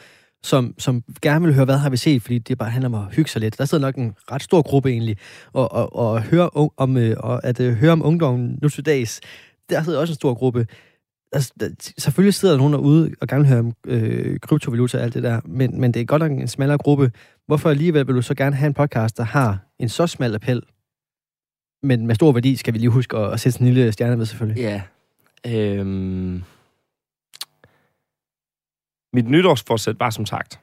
[0.44, 3.16] som, som gerne vil høre, hvad har vi set, fordi det bare handler om at
[3.16, 3.58] hygge sig lidt.
[3.58, 5.18] Der sidder nok en ret stor gruppe egentlig,
[5.54, 9.22] og, og, og høre om, øh, og at øh, høre om ungdommen nu til dags,
[9.70, 10.68] der sidder også en stor gruppe.
[11.32, 15.04] Altså, der, selvfølgelig sidder der nogen derude og gerne vil høre om øh, kryptovaluta og
[15.04, 17.12] alt det der, men, men det er godt nok en smallere gruppe.
[17.48, 20.62] Hvorfor alligevel vil du så gerne have en podcast, der har en så smal appel,
[21.84, 24.18] men med stor værdi, skal vi lige huske at, at sætte sådan en lille stjerne
[24.18, 24.62] ved selvfølgelig.
[24.62, 24.82] Ja.
[25.48, 26.44] Øhm.
[29.14, 30.60] Mit nytårsforsæt var som sagt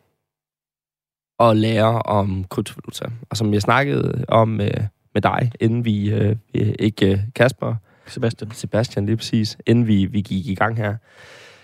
[1.40, 3.04] at lære om kryptovaluta.
[3.30, 4.70] Og som jeg snakkede om med,
[5.14, 7.74] med dig, inden vi, øh, ikke øh, Kasper,
[8.06, 8.50] Sebastian.
[8.50, 10.96] Sebastian lige præcis, inden vi, vi gik i gang her,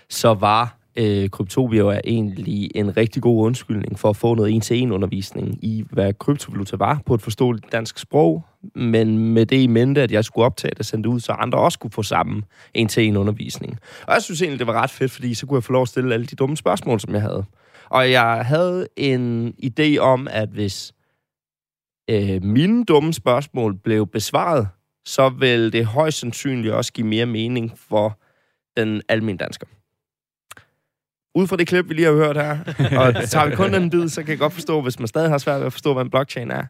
[0.09, 4.91] så var øh, kryptobio er egentlig en rigtig god undskyldning for at få noget en-til-en
[4.91, 10.01] undervisning i, hvad kryptovaluta var på et forståeligt dansk sprog, men med det i mente,
[10.01, 12.43] at jeg skulle optage det og sende det ud, så andre også kunne få samme
[12.73, 13.79] en-til-en undervisning.
[14.07, 15.87] Og jeg synes egentlig, det var ret fedt, fordi så kunne jeg få lov at
[15.87, 17.45] stille alle de dumme spørgsmål, som jeg havde.
[17.89, 20.93] Og jeg havde en idé om, at hvis
[22.09, 24.67] øh, mine dumme spørgsmål blev besvaret,
[25.05, 28.19] så vil det højst sandsynligt også give mere mening for
[28.77, 29.67] den almindelige dansker.
[31.35, 32.57] Ud fra det klip, vi lige har hørt her,
[33.01, 35.37] og tager vi kun den bid, så kan jeg godt forstå, hvis man stadig har
[35.37, 36.63] svært ved at forstå, hvad en blockchain er.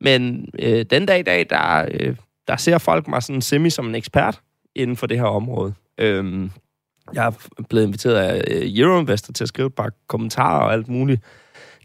[0.00, 2.16] Men øh, den dag i dag, der, øh,
[2.48, 4.40] der ser folk mig sådan semi som en ekspert
[4.74, 5.74] inden for det her område.
[5.98, 6.50] Øhm,
[7.14, 7.32] jeg er
[7.68, 11.22] blevet inviteret af øh, Euroinvestor til at skrive et par kommentarer og alt muligt.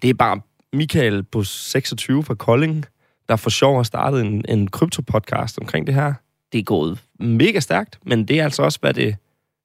[0.01, 0.41] Det er bare
[0.73, 2.85] Michael på 26 fra Kolding,
[3.29, 6.13] der for sjov har startet en, en krypto-podcast omkring det her.
[6.51, 9.15] Det er gået mega stærkt, men det er altså også, hvad det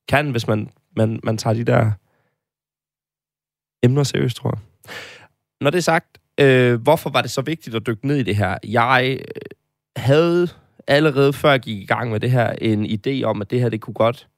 [0.09, 1.91] kan, hvis man, man, man tager de der
[3.87, 4.61] emner seriøst, tror jeg.
[5.61, 8.37] Når det er sagt, øh, hvorfor var det så vigtigt at dykke ned i det
[8.37, 8.59] her?
[8.65, 9.27] Jeg øh,
[9.97, 10.49] havde
[10.87, 13.69] allerede før jeg gik i gang med det her, en idé om, at det her
[13.69, 14.29] det kunne godt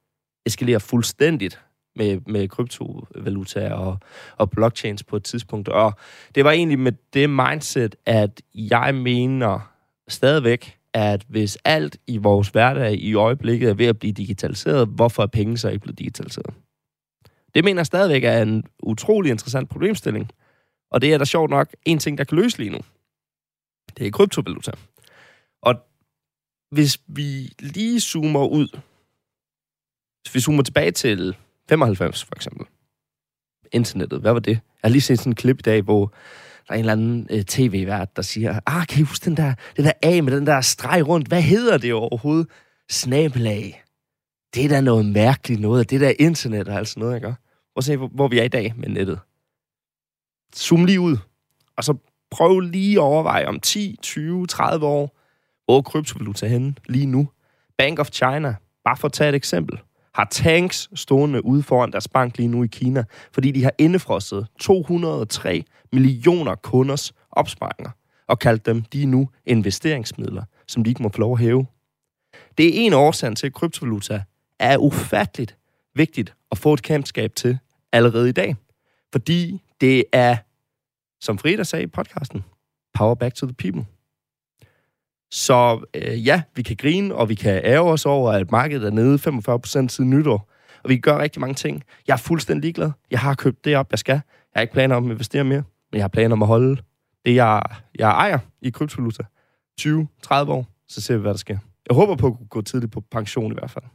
[0.45, 1.61] eskalere fuldstændigt
[1.95, 3.97] med, med kryptovaluta og,
[4.37, 5.67] og blockchains på et tidspunkt.
[5.67, 5.93] Og
[6.35, 9.71] det var egentlig med det mindset, at jeg mener
[10.07, 15.23] stadigvæk, at hvis alt i vores hverdag i øjeblikket er ved at blive digitaliseret, hvorfor
[15.23, 16.53] er penge så ikke blevet digitaliseret?
[17.55, 20.31] Det mener jeg stadigvæk er en utrolig interessant problemstilling.
[20.91, 22.79] Og det er der sjovt nok en ting, der kan løse lige nu.
[23.97, 24.71] Det er kryptovaluta.
[25.61, 25.75] Og
[26.71, 28.79] hvis vi lige zoomer ud,
[30.21, 31.37] hvis vi zoomer tilbage til
[31.69, 32.65] 95 for eksempel,
[33.71, 34.51] internettet, hvad var det?
[34.51, 36.13] Jeg har lige set sådan en klip i dag, hvor
[36.67, 39.53] der er en eller anden øh, tv-vært, der siger, ah, kan I huske den der,
[39.77, 41.27] den der A med den der streg rundt?
[41.27, 42.47] Hvad hedder det overhovedet?
[42.89, 43.83] Snabelag.
[44.53, 47.27] Det er da noget mærkeligt noget, det der internet og altså noget, ikke?
[47.27, 47.35] Prøv
[47.77, 49.19] at se, hvor, hvor vi er i dag med nettet.
[50.55, 51.17] Zoom lige ud,
[51.77, 51.93] og så
[52.31, 55.17] prøv lige at overveje om 10, 20, 30 år,
[55.65, 57.29] hvor kryptovaluta henne lige nu.
[57.77, 59.79] Bank of China, bare for at tage et eksempel,
[60.13, 64.47] har tanks stående ude foran deres bank lige nu i Kina, fordi de har indefrosset
[64.59, 67.91] 203 millioner kunders opsparinger
[68.27, 71.65] og kaldt dem de nu investeringsmidler, som de ikke må få lov at hæve.
[72.57, 74.23] Det er en årsag til, at kryptovaluta
[74.59, 75.57] er ufatteligt
[75.95, 77.59] vigtigt at få et kendskab til
[77.91, 78.55] allerede i dag.
[79.11, 80.37] Fordi det er,
[81.21, 82.43] som Frida sagde i podcasten,
[82.93, 83.85] power back to the people.
[85.31, 88.91] Så øh, ja, vi kan grine, og vi kan ære os over, at markedet er
[88.91, 89.15] nede
[89.85, 90.49] 45% siden nytår.
[90.83, 91.83] Og vi kan gøre rigtig mange ting.
[92.07, 92.91] Jeg er fuldstændig ligeglad.
[93.11, 94.13] Jeg har købt det op, jeg skal.
[94.13, 94.21] Jeg
[94.55, 96.81] har ikke planer om at investere mere, men jeg har planer om at holde
[97.25, 97.61] det, jeg,
[97.99, 99.23] jeg ejer i kryptovaluta.
[99.81, 99.87] 20-30
[100.31, 101.57] år, så ser vi, hvad der sker.
[101.89, 103.85] Jeg håber på at kunne gå tidligt på pension i hvert fald.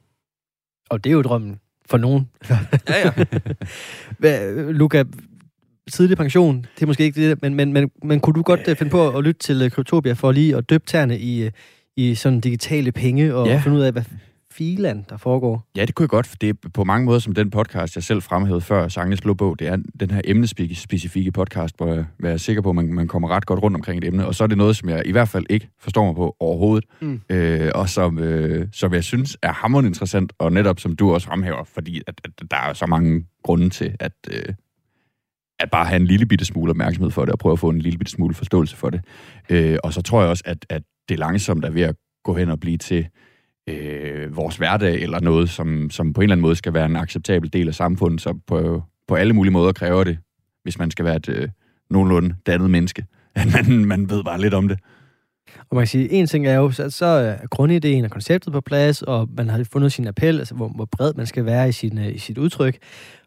[0.90, 2.28] Og det er jo drømmen for nogen.
[2.50, 2.58] Ja,
[2.88, 3.10] ja.
[4.18, 5.04] Hvad, Luca,
[5.92, 8.76] tidlig pension, det er måske ikke det, men, men, men, men kunne du godt øh,
[8.76, 11.50] finde på at lytte til øh, Kryptopia for lige at døbe tæerne i, øh,
[11.96, 13.60] i sådan digitale penge og ja.
[13.64, 14.02] finde ud af, hvad
[14.56, 15.68] filan der foregår?
[15.76, 18.04] Ja, det kunne jeg godt, for det er på mange måder som den podcast, jeg
[18.04, 22.36] selv fremhævede før, Sangens Blå Bog, det er den her emnespecifikke podcast, hvor jeg er
[22.36, 24.48] sikker på, at man, man kommer ret godt rundt omkring et emne, og så er
[24.48, 27.20] det noget, som jeg i hvert fald ikke forstår mig på overhovedet, Mm.
[27.30, 31.26] øh, og som, øh, som jeg synes er hammerende interessant, og netop som du også
[31.26, 34.54] fremhæver, fordi at, at der er så mange grunde til, at, øh,
[35.60, 37.78] at bare have en lille bitte smule opmærksomhed for det, og prøve at få en
[37.78, 39.00] lille bitte smule forståelse for det.
[39.50, 42.50] Øh, og så tror jeg også, at, at det langsomt er ved at gå hen
[42.50, 43.06] og blive til
[43.68, 46.96] øh, vores hverdag, eller noget, som, som på en eller anden måde skal være en
[46.96, 50.18] acceptabel del af samfundet, så på, på alle mulige måder kræver det,
[50.62, 51.48] hvis man skal være et øh,
[51.90, 53.04] nogenlunde dannet menneske,
[53.34, 54.78] at man, man ved bare lidt om det.
[55.70, 58.60] Og man kan sige, en ting er jo, så, så er grundideen og konceptet på
[58.60, 61.72] plads, og man har fundet sin appel, altså hvor, hvor bred man skal være i,
[61.72, 62.78] sin, øh, i sit udtryk.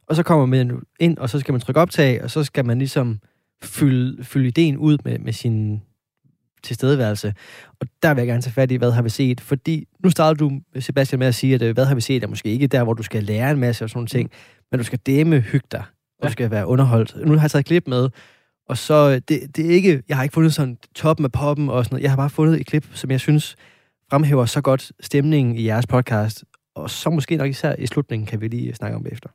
[0.08, 2.80] Og så kommer man ind, og så skal man trykke optag, og så skal man
[2.80, 3.20] ligesom
[3.64, 5.82] fylde, fylde ideen ud med, med sin
[6.64, 7.34] tilstedeværelse.
[7.80, 9.42] Og der vil jeg gerne tage fat i, hvad har vi set?
[9.42, 12.28] Fordi nu startede du, Sebastian, med at sige, at øh, hvad har vi set er
[12.28, 14.32] måske ikke der, hvor du skal lære en masse og sådan ting,
[14.72, 15.84] men du skal dæmme hygge dig,
[16.20, 17.16] og du skal være underholdt.
[17.26, 18.10] Nu har jeg taget et klip med,
[18.70, 21.70] og så, øh, det, det er ikke, jeg har ikke fundet sådan toppen af poppen
[21.70, 22.04] og sådan noget.
[22.04, 23.56] Jeg har bare fundet et klip, som jeg synes
[24.10, 26.44] fremhæver så godt stemningen i jeres podcast.
[26.76, 29.30] Og så måske nok især i slutningen kan vi lige snakke om det efter.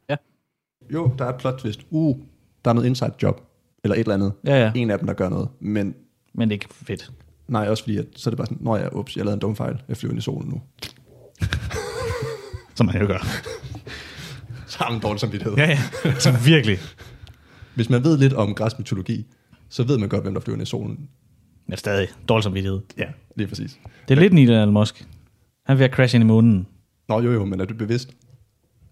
[0.93, 1.81] Jo, der er et plot twist.
[1.91, 2.17] Uh,
[2.65, 3.41] der er noget inside job.
[3.85, 4.33] Eller et eller andet.
[4.47, 4.73] Ja, ja.
[4.75, 5.49] En af dem, der gør noget.
[5.61, 5.95] Men
[6.35, 7.13] Men det er ikke fedt.
[7.49, 9.41] nej, også fordi, at, så er det bare sådan, når jeg, ups, jeg lavede en
[9.41, 9.83] dum fejl.
[9.89, 10.63] Jeg flyver ind i solen nu.
[12.75, 13.19] Som man jo gør.
[14.67, 15.57] Så har man dårlig samvittighed.
[15.57, 16.15] Ja, ja.
[16.19, 16.79] Så virkelig.
[17.75, 19.27] Hvis man ved lidt om græsk mytologi,
[19.69, 21.09] så ved man godt, hvem der flyver ind i solen.
[21.67, 22.81] Men stadig dårlig samvittighed.
[22.99, 23.07] Ja,
[23.37, 23.79] lige præcis.
[24.09, 25.07] Det er lidt Neil Elon Musk.
[25.67, 26.67] Han er ved at crashe ind i månen.
[27.09, 28.11] Nå jo jo, men er du bevidst?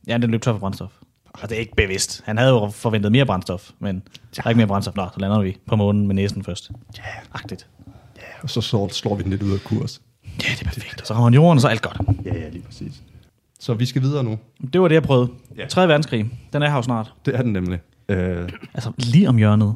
[0.08, 0.92] Ja, den løb tør for brændstof.
[1.32, 2.22] Og det er ikke bevidst.
[2.24, 4.02] Han havde jo forventet mere brændstof, men
[4.36, 4.94] der er ikke mere brændstof.
[4.96, 6.70] Nå, så lander vi på månen med næsen først.
[6.98, 7.02] Ja,
[7.32, 7.66] agtigt.
[8.42, 10.02] Og så slår, slår vi den lidt ud af kurs.
[10.24, 11.00] Ja, det er perfekt.
[11.00, 12.00] Og så rammer han jorden, og så er alt godt.
[12.24, 13.02] Ja, ja, lige præcis.
[13.60, 14.38] Så vi skal videre nu.
[14.72, 15.30] Det var det, jeg prøvede.
[15.56, 15.66] Ja.
[15.66, 15.88] 3.
[15.88, 16.30] verdenskrig.
[16.52, 17.12] Den er her jo snart.
[17.26, 17.78] Det er den nemlig.
[18.08, 19.74] Øh, Altså, lige om hjørnet.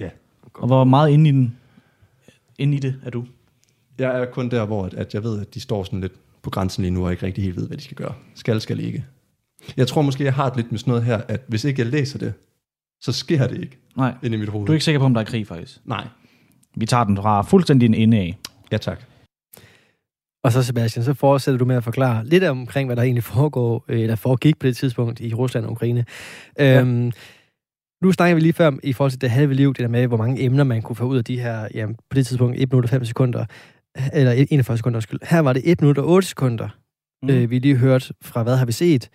[0.00, 0.08] ja.
[0.54, 1.56] Og hvor meget inde i den,
[2.58, 3.24] inde i det er du?
[3.98, 6.50] Jeg er kun der, hvor at, at jeg ved, at de står sådan lidt på
[6.50, 8.12] grænsen lige nu, og ikke rigtig helt ved, hvad de skal gøre.
[8.34, 9.04] Skal, skal ikke.
[9.76, 11.90] Jeg tror måske, jeg har det lidt med sådan noget her, at hvis ikke jeg
[11.90, 12.32] læser det,
[13.00, 14.14] så sker det ikke Nej.
[14.22, 14.66] ind i mit hoved.
[14.66, 15.80] Du er ikke sikker på, om der er krig, faktisk.
[15.84, 16.06] Nej.
[16.76, 18.38] Vi tager den fra fuldstændig en ende af.
[18.72, 19.00] Ja, tak.
[20.44, 23.84] Og så Sebastian, så fortsætter du med at forklare lidt omkring, hvad der egentlig foregår,
[23.88, 26.04] øh, eller foregik på det tidspunkt i Rusland og Ukraine.
[26.58, 26.80] Ja.
[26.80, 27.12] Øhm,
[28.02, 30.16] nu snakker vi lige før i forhold til det halve liv, det der med, hvor
[30.16, 32.84] mange emner man kunne få ud af de her, jamen, på det tidspunkt 1 minut
[32.84, 33.44] og 5 sekunder,
[34.12, 35.20] eller 41 sekunder, skyld.
[35.22, 36.68] Her var det 1 minut og 8 sekunder,
[37.22, 37.30] mm.
[37.30, 39.10] øh, vi lige hørt fra Hvad har vi set?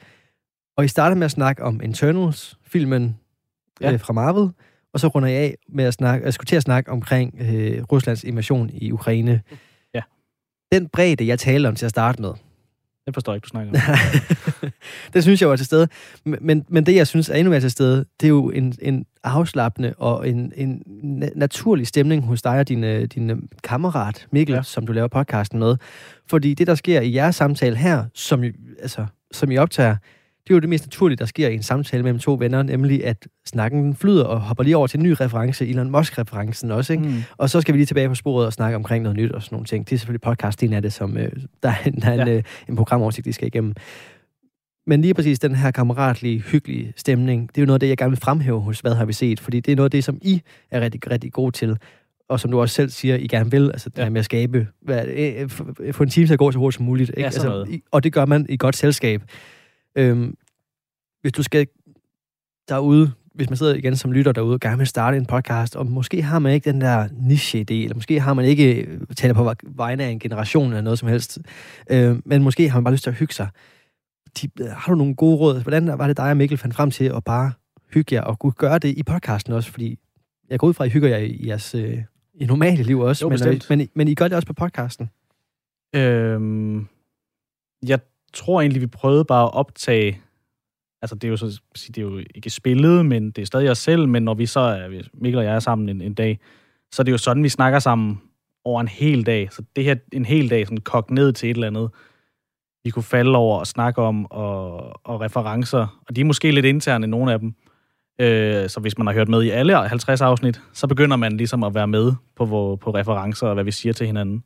[0.79, 3.17] Og I starter med at snakke om Internals, filmen
[3.81, 3.91] ja.
[3.91, 4.49] øh, fra Marvel,
[4.93, 7.83] og så runder jeg af med at snakke, jeg skulle til at snakke omkring øh,
[7.91, 9.41] Ruslands invasion i Ukraine.
[9.93, 10.01] Ja.
[10.71, 12.33] Den bredde, jeg talte om til at starte med,
[13.05, 14.71] den forstår jeg ikke, du snakker om.
[15.13, 15.87] det synes jeg var til stede.
[16.23, 19.05] Men, men det, jeg synes er endnu mere til stede, det er jo en, en
[19.23, 20.83] afslappende og en, en
[21.35, 24.61] naturlig stemning hos dig og din, din kammerat Mikkel, ja.
[24.61, 25.77] som du laver podcasten med.
[26.27, 28.43] Fordi det, der sker i jeres samtale her, som,
[28.81, 29.95] altså, som I optager,
[30.43, 33.05] det er jo det mest naturlige, der sker i en samtale mellem to venner, nemlig
[33.05, 37.05] at snakken flyder og hopper lige over til en ny reference, Elon Musk-referencen også, ikke?
[37.05, 37.23] Mm.
[37.37, 39.55] Og så skal vi lige tilbage på sporet og snakke omkring noget nyt og sådan
[39.55, 39.89] nogle ting.
[39.89, 41.31] Det er selvfølgelig podcasten af det, som øh,
[41.63, 42.21] der er, der er ja.
[42.21, 43.73] en, øh, en programoversigt, de skal igennem.
[44.87, 47.97] Men lige præcis den her kammeratlige, hyggelige stemning, det er jo noget af det, jeg
[47.97, 49.39] gerne vil fremhæve hos Hvad har vi set?
[49.39, 51.77] Fordi det er noget af det, som I er rigtig, rigtig gode til.
[52.29, 54.03] Og som du også selv siger, I gerne vil, altså det ja.
[54.03, 55.49] her med at skabe, hvad, øh,
[55.91, 57.09] få en time til at gå så hurtigt som muligt.
[57.09, 57.21] Ikke?
[57.21, 59.21] Ja, altså, og det gør man i godt selskab.
[59.99, 60.37] Øhm,
[61.21, 61.67] hvis du skal
[62.69, 65.85] derude, hvis man sidder igen som lytter derude og gerne vil starte en podcast, og
[65.85, 69.53] måske har man ikke den der niche-idé, eller måske har man ikke øh, taler på
[69.63, 71.39] vegne af en generation eller noget som helst,
[71.89, 73.49] øh, men måske har man bare lyst til at hygge sig.
[74.41, 75.61] De, øh, har du nogle gode råd?
[75.61, 77.51] Hvordan var det dig og Mikkel fandt frem til at bare
[77.93, 79.71] hygge jer og kunne gøre det i podcasten også?
[79.71, 79.99] Fordi
[80.49, 83.25] jeg går ud fra, at I hygger jer i jeres øh, i normale liv også,
[83.25, 85.09] jo, men, øh, men, men I gør det også på podcasten.
[85.95, 86.87] Øhm,
[87.87, 87.99] jeg
[88.33, 90.21] tror egentlig, vi prøvede bare at optage
[91.01, 93.77] altså det er jo så, det er jo ikke spillet, men det er stadig os
[93.77, 96.39] selv, men når vi så er, Mikkel og jeg er sammen en, en dag,
[96.91, 98.21] så er det jo sådan, vi snakker sammen
[98.65, 99.51] over en hel dag.
[99.51, 101.89] Så det her en hel dag sådan kogt ned til et eller andet,
[102.83, 106.65] vi kunne falde over og snakke om, og, og referencer, og de er måske lidt
[106.65, 107.55] interne, nogle af dem.
[108.21, 111.63] Øh, så hvis man har hørt med i alle 50 afsnit, så begynder man ligesom
[111.63, 114.43] at være med på, på referencer og hvad vi siger til hinanden.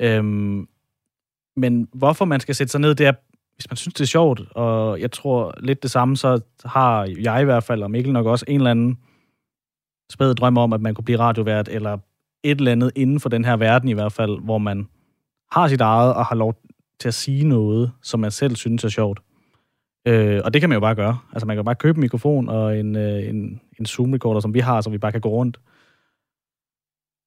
[0.00, 0.68] Øhm,
[1.56, 3.12] men hvorfor man skal sætte sig ned, det er
[3.54, 7.42] hvis man synes, det er sjovt, og jeg tror lidt det samme, så har jeg
[7.42, 8.98] i hvert fald, og Mikkel nok også, en eller anden
[10.12, 11.98] spæd drøm om, at man kunne blive radiovært, eller
[12.42, 14.88] et eller andet inden for den her verden i hvert fald, hvor man
[15.50, 16.54] har sit eget og har lov
[17.00, 19.20] til at sige noget, som man selv synes er sjovt.
[20.06, 21.18] Øh, og det kan man jo bare gøre.
[21.32, 24.60] Altså man kan bare købe en mikrofon og en, øh, en, en Zoom-recorder, som vi
[24.60, 25.56] har, så vi bare kan gå rundt.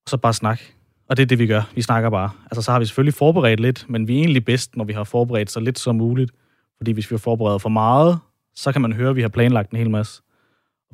[0.05, 0.74] Og så bare snakke.
[1.09, 1.61] Og det er det, vi gør.
[1.75, 2.29] Vi snakker bare.
[2.51, 5.03] Altså, så har vi selvfølgelig forberedt lidt, men vi er egentlig bedst, når vi har
[5.03, 6.31] forberedt så lidt som muligt.
[6.77, 8.19] Fordi hvis vi har forberedt for meget,
[8.55, 10.21] så kan man høre, at vi har planlagt en hel masse.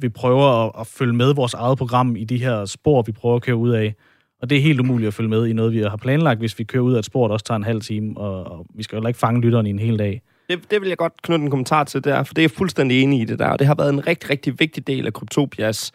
[0.01, 3.35] Vi prøver at, at følge med vores eget program i de her spor, vi prøver
[3.35, 3.95] at køre ud af.
[4.41, 6.63] Og det er helt umuligt at følge med i noget, vi har planlagt, hvis vi
[6.63, 8.99] kører ud af et spor, der også tager en halv time, og, og vi skal
[8.99, 10.21] jo ikke fange lytteren i en hel dag.
[10.49, 13.03] Det, det vil jeg godt knytte en kommentar til der, for det er jeg fuldstændig
[13.03, 15.91] enig i det der, og det har været en rigtig, rigtig vigtig del af Kryptopias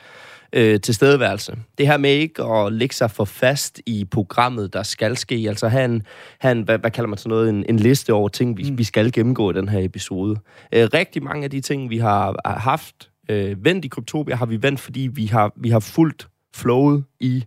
[0.53, 1.59] øh, tilstedeværelse.
[1.79, 5.45] Det her med ikke at lægge sig for fast i programmet, der skal ske.
[5.49, 6.03] Altså have en,
[6.41, 8.79] have en hvad, hvad kalder man sådan noget, en, en liste over ting, vi, mm.
[8.79, 10.37] vi skal gennemgå i den her episode.
[10.73, 14.63] Øh, rigtig mange af de ting, vi har haft øh, vendt i Kryptopia, har vi
[14.63, 17.45] vendt, fordi vi har, vi har fulgt flowet i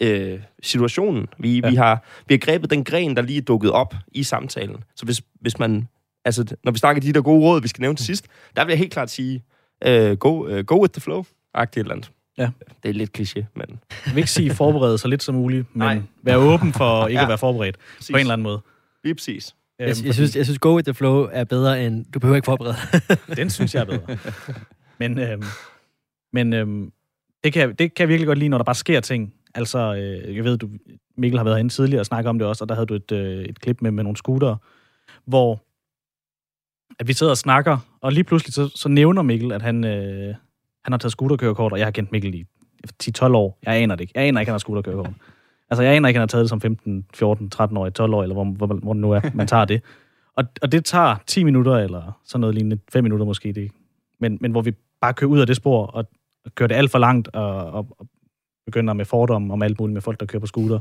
[0.00, 1.26] øh, situationen.
[1.38, 1.70] Vi, ja.
[1.70, 4.84] vi, har, vi har grebet den gren, der lige er dukket op i samtalen.
[4.96, 5.88] Så hvis, hvis man,
[6.24, 8.26] altså når vi snakker de der gode råd, vi skal nævne til sidst,
[8.56, 9.42] der vil jeg helt klart sige,
[9.88, 11.24] uh, go, uh, go with the flow,
[11.54, 12.10] agtigt eller andet.
[12.38, 12.50] Ja.
[12.82, 13.80] Det er lidt kliché, men...
[14.06, 16.02] Jeg vil ikke sige forberede så lidt som muligt, men Nej.
[16.22, 17.24] være åben for ikke ja.
[17.24, 18.10] at være forberedt præcis.
[18.10, 18.60] på en eller anden måde.
[19.04, 19.54] Lige præcis.
[19.78, 22.46] Jeg, jeg, synes, jeg synes, go with the flow er bedre end, du behøver ikke
[22.46, 22.74] forberede.
[23.40, 24.18] Den synes jeg er bedre.
[24.98, 25.42] Men, øhm,
[26.32, 26.92] men øhm,
[27.44, 29.34] det, kan, det kan jeg virkelig godt lide, når der bare sker ting.
[29.54, 30.68] Altså, øh, jeg ved, du,
[31.16, 33.12] Mikkel har været herinde tidligere og snakket om det også, og der havde du et,
[33.12, 34.56] øh, et klip med, med nogle scooter,
[35.24, 35.64] hvor
[36.98, 40.34] at vi sidder og snakker, og lige pludselig så, så nævner Mikkel, at han, øh,
[40.84, 42.44] han har taget scooterkørekort, og jeg har kendt Mikkel i
[43.02, 43.58] 10-12 år.
[43.66, 44.12] Jeg aner det ikke.
[44.14, 45.10] Jeg aner ikke, han har scooterkørekort.
[45.70, 48.22] Altså, jeg aner ikke, han har taget det som 15, 14, 13 år, 12 år,
[48.22, 49.82] eller hvor, hvor, hvor det nu er, man tager det.
[50.36, 53.70] Og, og det tager 10 minutter, eller sådan noget lignende, 5 minutter måske, det.
[54.20, 56.04] Men, men hvor vi bare kører ud af det spor, og,
[56.44, 58.06] og kører det alt for langt, og, og, og
[58.66, 60.78] begynder med fordom om alt muligt med folk, der kører på scooter.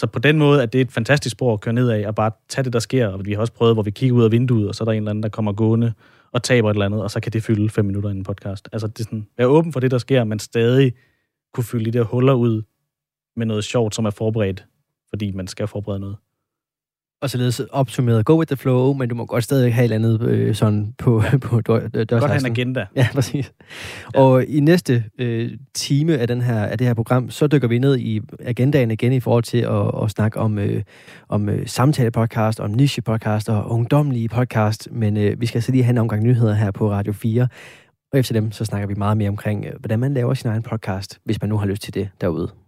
[0.00, 2.14] Så på den måde at det er et fantastisk spor at køre ned af, og
[2.14, 3.08] bare tage det, der sker.
[3.08, 4.92] Og vi har også prøvet, hvor vi kigger ud af vinduet, og så er der
[4.92, 5.92] en eller anden, der kommer gående,
[6.32, 8.68] og taber et eller andet, og så kan det fylde fem minutter i en podcast.
[8.72, 10.94] Altså, det er sådan, være åben for det, der sker, men stadig
[11.54, 12.62] kunne fylde de der huller ud
[13.36, 14.66] med noget sjovt, som er forberedt,
[15.08, 16.16] fordi man skal forberede noget
[17.22, 20.08] og således opsummeret go with the flow, men du må godt stadig have et eller
[20.08, 22.86] andet øh, sådan på, på dør, Godt have en agenda.
[22.96, 23.52] Ja, præcis.
[24.14, 24.20] Ja.
[24.20, 27.78] Og i næste øh, time af, den her, af det her program, så dykker vi
[27.78, 30.82] ned i agendaen igen i forhold til at, at snakke om, øh,
[31.28, 34.88] om øh, samtale-podcast, om niche-podcast og ungdomlige podcast.
[34.92, 37.48] Men øh, vi skal så lige have en omgang nyheder her på Radio 4.
[38.12, 40.62] Og efter dem, så snakker vi meget mere omkring, øh, hvordan man laver sin egen
[40.62, 42.67] podcast, hvis man nu har lyst til det derude.